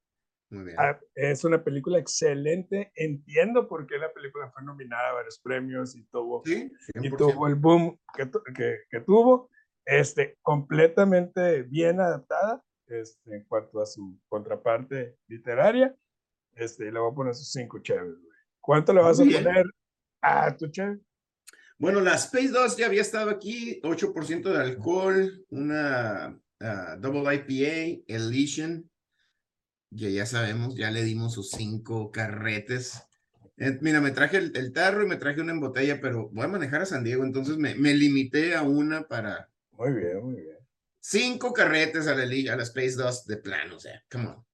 Ah, 0.79 0.99
es 1.15 1.45
una 1.45 1.63
película 1.63 1.99
excelente. 1.99 2.93
Entiendo 2.95 3.69
por 3.69 3.87
qué 3.87 3.99
la 3.99 4.13
película 4.13 4.51
fue 4.53 4.63
nominada 4.63 5.11
a 5.11 5.15
varios 5.15 5.39
premios 5.41 5.97
y 5.97 6.05
tuvo, 6.05 6.43
y 6.47 7.11
tuvo 7.11 7.47
el 7.47 7.57
boom 7.57 7.99
que, 8.15 8.31
que, 8.55 8.79
que, 8.89 9.01
tuvo. 9.01 9.51
Este, 9.85 10.39
completamente 10.43 11.63
bien 11.63 12.01
adaptada 12.01 12.63
este, 12.87 13.37
en 13.37 13.45
cuanto 13.45 13.81
a 13.81 13.87
su 13.87 14.19
contraparte 14.29 15.19
literaria. 15.29 15.95
Este, 16.55 16.91
le 16.91 16.99
voy 16.99 17.11
a 17.13 17.15
poner 17.15 17.35
sus 17.35 17.51
cinco 17.51 17.79
cheves. 17.81 18.17
¿Cuánto 18.61 18.93
le 18.93 19.03
vas 19.03 19.21
a 19.21 19.25
poner 19.25 19.65
a 20.23 20.57
tu 20.57 20.69
chef? 20.69 20.99
Bueno, 21.79 22.01
la 22.01 22.15
Space 22.15 22.49
2 22.49 22.79
ya 22.79 22.87
había 22.87 23.03
estado 23.03 23.31
aquí, 23.31 23.81
8% 23.83 24.51
de 24.51 24.59
alcohol, 24.59 25.45
una 25.51 26.41
ah, 26.61 26.97
Double 26.99 27.35
IPA, 27.35 28.05
Elysian, 28.07 28.91
que 29.97 30.13
ya 30.13 30.27
sabemos, 30.27 30.75
ya 30.77 30.91
le 30.91 31.05
dimos 31.05 31.35
sus 31.35 31.51
cinco 31.51 32.11
carretes. 32.11 33.03
Eh, 33.57 33.79
mira, 33.81 34.01
me 34.01 34.11
traje 34.11 34.39
el, 34.39 34.73
tarro 34.73 35.05
y 35.05 35.09
me 35.09 35.17
traje 35.17 35.41
una 35.41 35.53
en 35.53 35.61
botella, 35.61 36.01
pero 36.01 36.29
voy 36.31 36.45
a 36.45 36.49
manejar 36.49 36.83
a 36.83 36.87
San 36.87 37.05
Diego, 37.05 37.25
entonces 37.25 37.57
me, 37.57 37.75
me 37.75 37.95
limité 37.95 38.55
a 38.55 38.63
una 38.63 39.07
para... 39.07 39.51
Muy 39.73 39.93
bien, 39.93 40.23
muy 40.23 40.41
bien. 40.41 40.57
Cinco 41.01 41.53
carretes 41.53 42.07
a 42.09 42.15
la, 42.15 42.25
a 42.25 42.57
la 42.57 42.63
Space 42.63 42.97
2 42.97 43.27
de 43.27 43.37
plano, 43.37 43.77
o 43.77 43.81
sea, 43.81 44.03
come 44.11 44.27
on. 44.27 44.45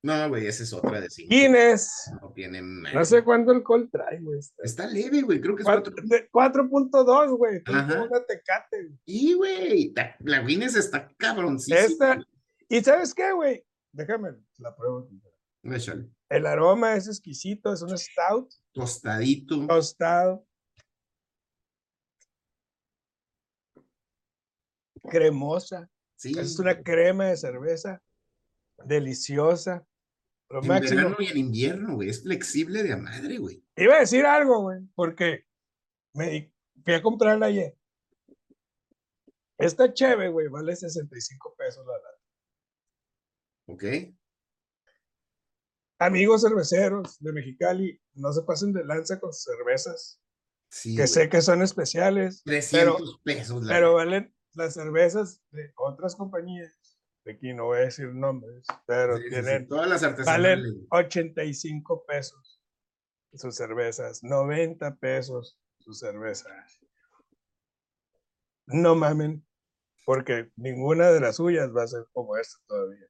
No, 0.00 0.28
güey, 0.28 0.46
esa 0.46 0.62
es 0.62 0.72
otra 0.72 1.00
de 1.00 1.10
cinco. 1.10 1.28
Guinness. 1.30 2.12
No 2.22 2.32
tiene 2.32 2.62
man. 2.62 2.94
No 2.94 3.04
sé 3.04 3.24
cuánto 3.24 3.50
alcohol 3.50 3.88
trae, 3.90 4.20
güey. 4.20 4.38
Está 4.62 4.86
leve, 4.86 5.22
güey. 5.22 5.40
Creo 5.40 5.56
que 5.56 5.62
es 5.62 5.68
4.2, 5.68 7.36
güey. 7.36 7.62
Una 7.66 8.24
tecate. 8.24 8.92
Y, 9.04 9.34
güey, 9.34 9.92
la 10.20 10.42
Guinness 10.42 10.76
está 10.76 11.08
cabroncísima. 11.16 12.12
Esta. 12.12 12.18
Y 12.68 12.80
sabes 12.80 13.12
qué, 13.12 13.32
güey. 13.32 13.64
Déjame 13.92 14.36
la 14.58 14.76
pruebo. 14.76 15.08
Échale. 15.64 16.08
El 16.28 16.46
aroma 16.46 16.94
es 16.94 17.08
exquisito, 17.08 17.72
es 17.72 17.82
un 17.82 17.98
stout. 17.98 18.52
Tostadito. 18.72 19.66
Tostado. 19.66 20.46
Cremosa. 25.02 25.90
Sí. 26.14 26.38
Es 26.38 26.58
una 26.58 26.80
crema 26.82 27.26
de 27.26 27.36
cerveza 27.36 28.00
deliciosa. 28.84 29.86
Lo 30.50 30.62
en 30.62 30.68
máximo. 30.68 30.96
verano 30.96 31.16
y 31.20 31.26
en 31.26 31.36
invierno, 31.38 31.94
güey. 31.94 32.08
Es 32.08 32.22
flexible 32.22 32.82
de 32.82 32.92
a 32.92 32.96
madre, 32.96 33.38
güey. 33.38 33.62
Iba 33.76 33.96
a 33.96 34.00
decir 34.00 34.24
algo, 34.24 34.62
güey, 34.62 34.80
porque 34.94 35.44
me 36.14 36.52
fui 36.84 36.94
a 36.94 37.02
comprarla 37.02 37.46
ayer. 37.46 37.76
Esta 39.58 39.92
cheve, 39.92 40.28
güey, 40.28 40.48
vale 40.48 40.74
65 40.76 41.54
pesos 41.56 41.84
la 41.86 41.92
lata. 41.92 42.18
¿Ok? 43.66 43.84
Amigos 46.00 46.42
cerveceros 46.42 47.18
de 47.18 47.32
Mexicali, 47.32 48.00
no 48.14 48.32
se 48.32 48.42
pasen 48.42 48.72
de 48.72 48.84
lanza 48.84 49.18
con 49.18 49.32
sus 49.32 49.42
cervezas, 49.42 50.20
Sí. 50.70 50.94
que 50.96 51.06
sé 51.06 51.28
que 51.28 51.42
son 51.42 51.62
especiales, 51.62 52.42
300 52.44 53.20
pesos 53.24 53.64
la 53.64 53.74
pero 53.74 53.94
valen 53.94 54.32
las 54.52 54.74
cervezas 54.74 55.42
de 55.50 55.72
otras 55.76 56.14
compañías. 56.14 56.87
Aquí 57.28 57.52
no 57.52 57.66
voy 57.66 57.78
a 57.78 57.82
decir 57.82 58.08
nombres, 58.14 58.64
pero 58.86 59.16
Sí, 59.16 59.22
sí, 59.24 59.28
sí, 59.28 59.34
tienen, 59.34 59.68
Todas 59.68 60.02
las 60.02 60.24
valen 60.24 60.60
güey. 60.60 60.86
85 60.90 62.04
pesos 62.06 62.60
sus 63.34 63.54
cervezas, 63.54 64.22
90 64.22 64.96
pesos 64.96 65.58
sus 65.78 65.98
cervezas. 65.98 66.80
No 68.66 68.94
mamen, 68.94 69.46
porque 70.04 70.50
ninguna 70.56 71.10
de 71.10 71.20
las 71.20 71.36
suyas 71.36 71.70
va 71.74 71.84
a 71.84 71.88
ser 71.88 72.06
como 72.12 72.36
esta 72.36 72.58
todavía. 72.66 73.06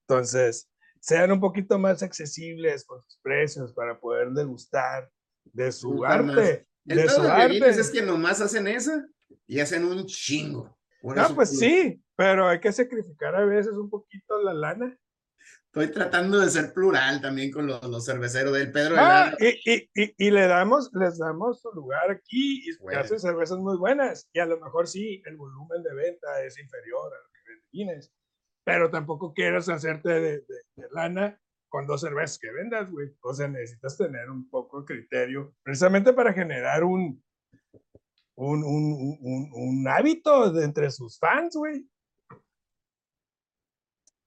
Entonces, 0.00 0.70
sean 1.00 1.32
un 1.32 1.40
poquito 1.40 1.78
más 1.78 2.02
accesibles 2.02 2.84
con 2.84 3.02
sus 3.02 3.18
precios 3.22 3.72
para 3.72 3.98
poder 3.98 4.30
degustar 4.30 5.10
de 5.44 5.70
su 5.72 5.90
Disfrutar 5.90 6.20
arte, 6.20 6.68
de 6.84 7.08
su 7.08 7.22
arte. 7.22 7.68
es 7.68 7.90
que 7.90 8.02
nomás 8.02 8.40
hacen 8.40 8.66
esa 8.68 9.06
y 9.46 9.60
hacen 9.60 9.84
un 9.84 10.06
chingo. 10.06 10.78
Por 11.00 11.16
No, 11.16 11.34
pues 11.34 11.58
sí, 11.58 12.02
pero 12.16 12.48
hay 12.48 12.60
que 12.60 12.72
sacrificar 12.72 13.34
a 13.34 13.44
veces 13.44 13.72
un 13.74 13.90
poquito 13.90 14.40
la 14.42 14.54
lana. 14.54 14.98
Estoy 15.66 15.88
tratando 15.90 16.38
de 16.38 16.48
ser 16.48 16.72
plural 16.72 17.20
también 17.20 17.50
con 17.50 17.66
los, 17.66 17.82
los 17.84 18.04
cerveceros 18.06 18.52
del 18.54 18.70
Pedro 18.70 18.94
Ah, 18.96 19.32
Helado. 19.32 19.36
y, 19.40 19.70
y, 19.72 19.90
y, 19.94 20.14
y 20.26 20.30
le 20.30 20.46
damos, 20.46 20.90
les 20.94 21.18
damos 21.18 21.60
su 21.60 21.70
lugar 21.72 22.10
aquí 22.12 22.62
y 22.70 22.76
Bueno. 22.78 23.00
hacen 23.00 23.18
cervezas 23.18 23.58
muy 23.58 23.76
buenas. 23.76 24.28
Y 24.32 24.38
a 24.38 24.46
lo 24.46 24.58
mejor 24.60 24.86
sí, 24.86 25.20
el 25.26 25.36
volumen 25.36 25.82
de 25.82 25.92
venta 25.94 26.42
es 26.44 26.58
inferior 26.60 27.12
a 27.12 27.16
lo 27.16 27.28
que 27.32 27.62
Guinness. 27.72 28.12
Pero 28.64 28.88
tampoco 28.90 29.34
quieras 29.34 29.68
hacerte 29.68 30.08
de, 30.08 30.20
de- 30.38 30.62
de 30.76 30.86
lana 30.92 31.38
con 31.68 31.86
dos 31.88 32.02
cervezas 32.02 32.38
que 32.38 32.52
vendas, 32.52 32.88
güey. 32.92 33.08
O 33.22 33.34
sea, 33.34 33.48
necesitas 33.48 33.98
tener 33.98 34.30
un 34.30 34.48
poco 34.48 34.80
de 34.80 34.86
criterio, 34.86 35.54
precisamente 35.64 36.12
para 36.12 36.32
generar 36.32 36.84
un, 36.84 37.20
un, 38.36 38.64
un, 38.64 39.18
un, 39.20 39.50
un 39.52 39.88
hábito 39.88 40.52
de 40.52 40.64
entre 40.64 40.90
sus 40.92 41.18
fans, 41.18 41.56
güey. 41.56 41.84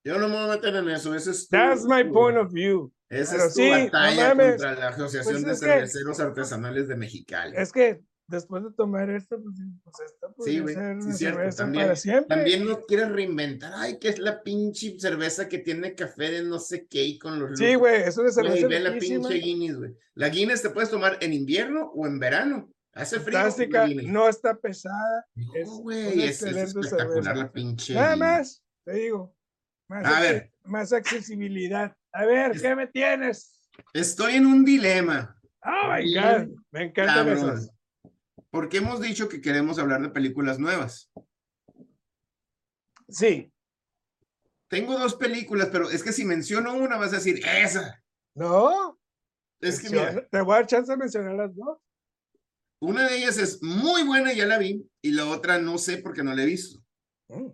Yo 0.08 0.18
no 0.20 0.28
me 0.30 0.36
voy 0.36 0.46
a 0.46 0.56
meter 0.56 0.76
en 0.76 0.90
eso. 0.90 1.14
Ese 1.14 1.32
es 1.32 1.48
tu, 1.50 1.58
That's 1.58 1.84
my 1.86 2.04
tu- 2.06 2.14
point 2.14 2.38
of 2.38 2.52
view. 2.54 2.92
esa 3.10 3.34
pero 3.34 3.44
es 3.48 3.54
tu 3.54 3.60
sí, 3.62 3.70
batalla 3.70 4.30
contra 4.36 4.76
la 4.76 4.88
Asociación 4.90 5.44
Pues 5.44 5.46
de 5.46 5.52
es 5.54 5.60
que- 5.60 5.66
Cerveceros 5.68 6.20
Artesanales 6.20 6.88
de 6.88 6.96
Mexicali. 6.96 7.54
Es 7.58 7.72
que 7.72 8.02
después 8.30 8.64
de 8.64 8.72
tomar 8.72 9.10
esto, 9.10 9.42
pues, 9.42 9.56
pues 9.84 9.96
esta 10.12 10.30
podría 10.30 10.62
güey, 10.62 10.76
sí, 11.02 11.14
cierto, 11.14 11.56
también- 11.56 11.84
para 11.86 11.96
siempre. 11.96 12.36
También 12.36 12.66
no 12.66 12.82
quieres 12.82 13.10
reinventar. 13.10 13.72
Ay, 13.76 14.00
que 14.00 14.10
es 14.10 14.20
la 14.20 14.42
pinche 14.44 15.00
cerveza 15.00 15.48
que 15.50 15.60
tiene 15.60 15.96
café 15.96 16.32
de 16.32 16.44
no 16.44 16.60
sé 16.60 16.88
qué 16.88 17.04
y 17.04 17.18
con 17.20 17.40
los 17.40 17.58
Sí, 17.58 17.76
güey, 17.76 18.04
es 18.04 18.18
una 18.18 18.30
Güey, 18.32 18.34
cerveza 18.34 18.68
ve 18.68 18.80
la 18.80 18.98
pinche 18.98 19.34
Guinness, 19.36 19.78
güey. 19.78 19.96
La 20.16 20.30
Guinness 20.30 20.62
te 20.62 20.70
puedes 20.70 20.90
tomar 20.90 21.18
en 21.22 21.34
invierno 21.34 21.92
o 21.96 22.06
en 22.08 22.20
verano. 22.20 22.70
Hace 22.94 23.20
frío. 23.20 23.38
fantástica, 23.38 23.88
no 24.06 24.28
está 24.28 24.58
pesada, 24.58 25.26
No, 25.36 25.54
es 25.54 25.70
güey, 25.70 26.24
es, 26.24 26.42
es 26.42 26.56
espectacular 26.58 27.10
cerveza. 27.14 27.36
la 27.36 27.52
pinche. 27.52 27.94
nada 27.94 28.16
más, 28.16 28.64
te 28.84 28.94
digo. 28.94 29.36
Más, 29.88 30.06
A 30.06 30.20
ver. 30.20 30.52
más 30.66 30.92
accesibilidad. 30.94 31.96
A 32.12 32.26
ver, 32.26 32.52
Es- 32.52 32.62
¿qué 32.62 32.76
me 32.76 32.88
tienes? 32.88 33.70
Estoy 33.94 34.34
en 34.36 34.46
un 34.46 34.66
dilema. 34.66 35.40
Oh 35.64 35.94
my 35.94 36.14
God, 36.14 36.48
me 36.72 36.84
encantan 36.84 37.30
esas. 37.30 37.70
Porque 38.50 38.78
hemos 38.78 39.02
dicho 39.02 39.30
que 39.30 39.42
queremos 39.42 39.78
hablar 39.80 40.02
de 40.02 40.10
películas 40.10 40.58
nuevas. 40.60 41.12
Sí, 43.10 43.52
Tengo 44.70 45.00
dos 45.00 45.16
películas, 45.16 45.70
pero 45.72 45.90
es 45.90 46.04
que 46.04 46.12
si 46.12 46.26
menciono 46.26 46.74
una 46.74 46.98
vas 46.98 47.14
a 47.14 47.18
decir, 47.18 47.40
esa. 47.64 48.04
no, 48.36 49.00
Es 49.62 49.80
que 49.82 49.90
mira, 49.90 50.28
te 50.28 50.42
voy 50.42 50.54
a 50.54 50.58
dar 50.58 50.68
chance 50.68 50.92
de 50.92 50.98
mencionar 50.98 51.36
las 51.36 51.56
dos. 51.56 51.78
una 52.82 53.08
de 53.08 53.18
ellas 53.18 53.38
es 53.38 53.64
muy 53.64 54.04
buena, 54.04 54.34
ya 54.34 54.46
la 54.46 54.58
vi, 54.58 54.86
y 55.02 55.12
la 55.12 55.26
otra 55.26 55.58
no 55.60 55.78
sé 55.78 56.00
porque 56.00 56.22
no 56.22 56.34
la 56.36 56.44
he 56.44 56.46
visto. 56.46 56.84
Mm, 57.30 57.48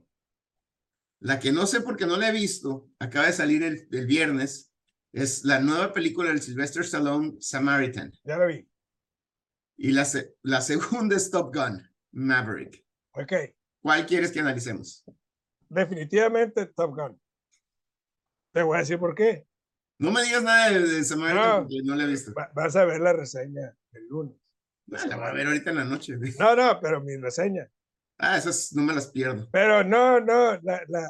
La 1.23 1.39
que 1.39 1.53
no 1.53 1.65
sé 1.67 1.79
porque 1.79 2.05
no 2.05 2.17
la 2.17 2.27
he 2.27 2.31
visto, 2.33 2.89
acaba 2.99 3.27
de 3.27 3.31
salir 3.33 3.63
el, 3.63 3.87
el 3.91 4.05
viernes, 4.05 4.73
es 5.13 5.45
la 5.45 5.61
nueva 5.61 5.93
película 5.93 6.27
del 6.29 6.41
Sylvester 6.41 6.83
Stallone, 6.83 7.37
Samaritan. 7.39 8.11
ya 8.25 8.37
la 8.37 8.45
vi. 8.45 8.67
Y 9.77 9.91
la, 9.93 10.03
se- 10.03 10.35
la 10.41 10.59
segunda 10.59 11.15
es 11.15 11.31
Top 11.31 11.55
Gun, 11.55 11.81
Maverick. 12.11 12.85
Ok, 13.13 13.31
¿Cuál 13.81 14.05
quieres 14.05 14.31
que 14.33 14.41
analicemos? 14.41 15.05
definitivamente 15.69 16.65
Top 16.67 16.93
Gun. 16.95 17.19
Te 18.51 18.61
voy 18.61 18.75
a 18.75 18.79
decir 18.81 18.99
por 18.99 19.15
qué. 19.15 19.47
No 19.99 20.11
me 20.11 20.23
digas 20.23 20.43
nada 20.43 20.69
de, 20.71 20.79
de 20.81 21.03
Samaritan 21.05 21.49
No. 21.49 21.57
porque 21.61 21.79
no 21.85 21.95
la 21.95 22.03
he 22.03 22.07
visto. 22.07 22.33
Va- 22.33 22.51
vas 22.53 22.75
a 22.75 22.83
ver 22.85 22.99
la 22.99 23.13
reseña 23.13 23.75
el 23.93 24.07
lunes. 24.09 24.35
Ah, 24.91 25.07
la 25.07 25.15
voy 25.15 25.25
a 25.27 25.31
ver 25.33 25.47
ahorita 25.47 25.69
en 25.69 25.75
la 25.77 25.83
noche. 25.85 26.17
No, 26.37 26.55
no, 26.55 26.79
pero 26.81 26.99
mi 27.01 27.15
reseña. 27.15 27.69
Ah, 28.17 28.37
esas 28.37 28.71
no 28.73 28.83
me 28.83 28.93
las 28.93 29.07
pierdo. 29.07 29.49
Pero 29.51 29.83
no, 29.83 30.19
no, 30.19 30.59
la, 30.61 30.81
la 30.87 31.09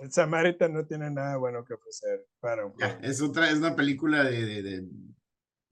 el 0.00 0.10
Samaritan 0.12 0.72
no 0.72 0.86
tiene 0.86 1.10
nada 1.10 1.36
bueno 1.36 1.64
que 1.64 1.74
ofrecer 1.74 2.26
para 2.40 2.64
un 2.66 2.74
Ya, 2.78 2.98
es 3.02 3.20
otra, 3.20 3.50
es 3.50 3.58
una 3.58 3.76
película 3.76 4.24
de, 4.24 4.44
de, 4.44 4.62
de- 4.62 4.88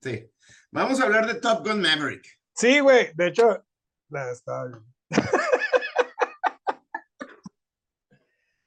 Sí. 0.02 0.30
Vamos 0.70 1.00
a 1.00 1.04
hablar 1.04 1.26
de 1.26 1.34
Top 1.40 1.66
Gun 1.66 1.80
Maverick. 1.80 2.24
Sí, 2.54 2.80
güey, 2.80 3.12
de 3.14 3.28
hecho, 3.28 3.66
la 4.08 4.30
estaba 4.30 4.66
viendo. 4.66 4.86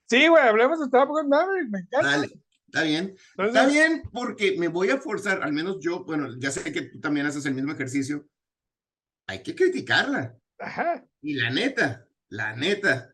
sí, 0.10 0.28
güey, 0.28 0.44
hablemos 0.48 0.80
de 0.80 0.90
Top 0.90 1.10
Gun 1.10 1.30
Maverick, 1.30 1.70
me 1.70 1.80
encanta. 1.80 2.08
Dale, 2.08 2.28
está 2.68 2.84
bien. 2.84 3.16
Entonces, 3.38 3.56
Está 3.56 3.66
bien 3.68 4.04
porque 4.12 4.56
me 4.58 4.68
voy 4.68 4.90
a 4.90 4.98
forzar, 5.00 5.42
al 5.44 5.54
menos 5.54 5.78
yo, 5.82 6.04
bueno, 6.04 6.30
ya 6.40 6.52
sé 6.52 6.72
que 6.72 6.84
tú 6.84 7.00
también 7.00 7.26
haces 7.26 7.46
el 7.46 7.56
mismo 7.56 7.72
ejercicio. 7.72 8.28
Hay 9.28 9.42
que 9.42 9.56
criticarla. 9.56 10.38
Ajá, 10.60 11.06
Y 11.22 11.34
la 11.36 11.50
neta, 11.50 12.08
la 12.30 12.56
neta, 12.56 13.14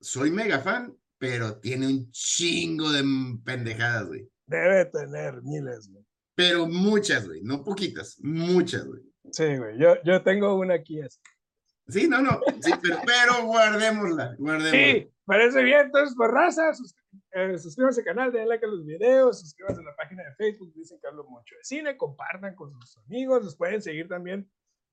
soy 0.00 0.30
mega 0.30 0.60
fan, 0.60 0.96
pero 1.18 1.58
tiene 1.60 1.86
un 1.86 2.10
chingo 2.10 2.90
de 2.90 3.04
pendejadas, 3.44 4.06
güey. 4.06 4.28
debe 4.46 4.86
tener 4.86 5.42
miles, 5.42 5.88
güey. 5.90 6.04
Pero 6.34 6.66
muchas, 6.66 7.26
güey, 7.26 7.42
no 7.42 7.62
poquitas, 7.62 8.18
muchas, 8.22 8.86
güey. 8.86 9.02
Sí, 9.32 9.56
güey, 9.56 9.78
yo, 9.78 9.94
yo 10.04 10.22
tengo 10.22 10.54
una 10.56 10.74
aquí. 10.74 11.00
así. 11.02 11.18
Sí, 11.88 12.08
no, 12.08 12.22
no, 12.22 12.40
sí, 12.62 12.72
pero, 12.82 12.98
pero 13.04 13.44
guardémosla, 13.46 14.34
guardémosla. 14.38 14.70
Sí, 14.70 15.12
parece 15.24 15.62
bien, 15.62 15.80
entonces, 15.86 16.16
por 16.16 16.32
raza, 16.32 16.72
sus- 16.72 16.94
eh, 17.32 17.58
suscríbanse 17.58 18.00
al 18.00 18.04
canal, 18.06 18.32
denle 18.32 18.46
like 18.48 18.64
a 18.64 18.68
los 18.68 18.84
videos, 18.86 19.40
suscríbanse 19.40 19.80
a 19.80 19.84
la 19.84 19.96
página 19.96 20.22
de 20.24 20.34
Facebook, 20.36 20.72
dicen 20.74 20.98
que 21.00 21.08
hablo 21.08 21.24
mucho 21.28 21.54
de 21.56 21.64
cine, 21.64 21.96
compartan 21.96 22.54
con 22.54 22.72
sus 22.80 22.96
amigos, 22.98 23.44
los 23.44 23.56
pueden 23.56 23.82
seguir 23.82 24.08
también, 24.08 24.48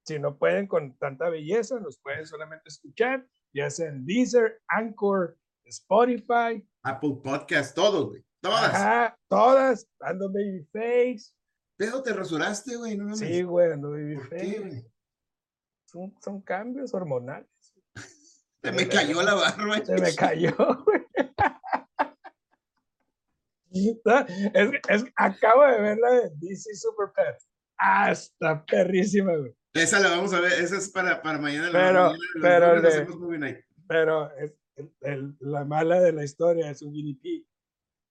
si 0.08 0.20
no 0.20 0.38
pueden 0.38 0.68
con 0.68 0.98
tanta 0.98 1.30
belleza, 1.30 1.80
nos 1.82 2.00
pueden 2.00 2.26
solamente 2.26 2.70
escuchar, 2.70 3.28
ya 3.54 3.70
sea 3.70 3.90
en 3.90 4.06
Deezer, 4.06 4.62
Anchor, 4.70 5.38
Spotify, 5.66 6.66
Apple 6.84 7.18
Podcast, 7.22 7.76
todo, 7.76 8.08
güey, 8.08 8.24
todas. 8.40 8.74
ajá, 8.74 9.20
todas, 9.28 9.86
Ando 10.00 10.32
Babyface, 10.32 11.34
Pero 11.76 12.02
te 12.02 12.14
rasuraste, 12.14 12.78
güey, 12.78 12.96
no 12.96 13.04
mames. 13.04 13.20
sí, 13.20 13.42
güey, 13.44 13.74
Ando 13.74 13.90
¿Por 13.90 13.98
qué, 14.30 14.60
Babyface, 14.62 14.92
son, 15.92 16.16
son 16.24 16.42
cambios 16.42 16.94
hormonales. 16.94 17.50
Se 18.64 18.72
me 18.72 18.88
cayó 18.88 19.22
la 19.22 19.34
barba. 19.36 19.86
Se 19.86 19.96
me 19.96 20.16
cayó, 20.16 20.56
güey. 20.86 21.06
Es, 23.70 24.72
es, 24.90 25.06
acabo 25.18 25.64
de 25.64 25.80
ver 25.80 25.98
la 26.00 26.10
de 26.10 26.32
DC 26.38 26.74
Super 26.74 27.12
Pet. 27.14 27.38
Ah, 27.78 28.12
está 28.12 28.66
perrísima, 28.66 29.36
güey. 29.36 29.54
Esa 29.78 30.00
la 30.00 30.10
vamos 30.10 30.34
a 30.34 30.40
ver, 30.42 30.54
esa 30.54 30.78
es 30.78 30.90
para, 30.90 31.22
para 31.22 31.38
mañana. 31.40 31.70
Pero- 31.72 32.14
los 32.76 32.96
pero 33.88 34.32
el- 34.38 34.56
el- 35.02 35.36
la 35.40 35.66
mala 35.66 36.00
de 36.02 36.12
la 36.14 36.24
historia 36.24 36.70
es 36.70 36.82
un 36.82 36.94
guinea 36.94 37.16
pig. 37.22 37.46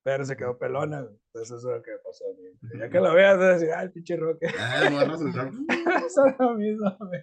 Pero 0.03 0.25
se 0.25 0.37
quedó 0.37 0.57
pelona. 0.57 0.99
Entonces 1.01 1.59
eso 1.59 1.71
es 1.71 1.77
lo 1.79 1.83
que 1.83 1.91
pasó. 2.05 2.25
güey. 2.37 2.81
Ya 2.81 2.89
que 2.89 3.01
lo 3.01 3.13
veas, 3.13 3.37
vas 3.39 3.47
a 3.47 3.53
decir, 3.55 3.71
ah, 3.75 3.83
el 3.83 3.91
pinche 3.93 4.17
Roque. 4.17 4.47
Ah. 4.59 4.85
Eso 6.07 6.27
es 6.27 6.35
lo 6.39 6.55
mismo, 6.55 6.97
güey. 7.01 7.21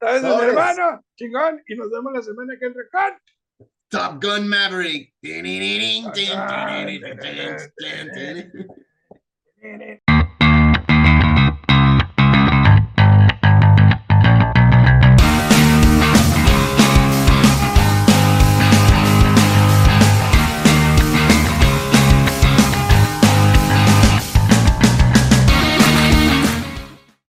Entonces, 0.00 0.22
mi 0.22 0.48
hermano, 0.48 1.04
chingón. 1.16 1.62
Y 1.66 1.76
nos 1.76 1.90
vemos 1.90 2.12
la 2.12 2.22
semana 2.22 2.54
que 2.58 2.66
entra 2.66 2.82
con. 2.90 3.68
Top 3.88 4.20
Gun 4.24 4.48
Maverick. 4.48 5.14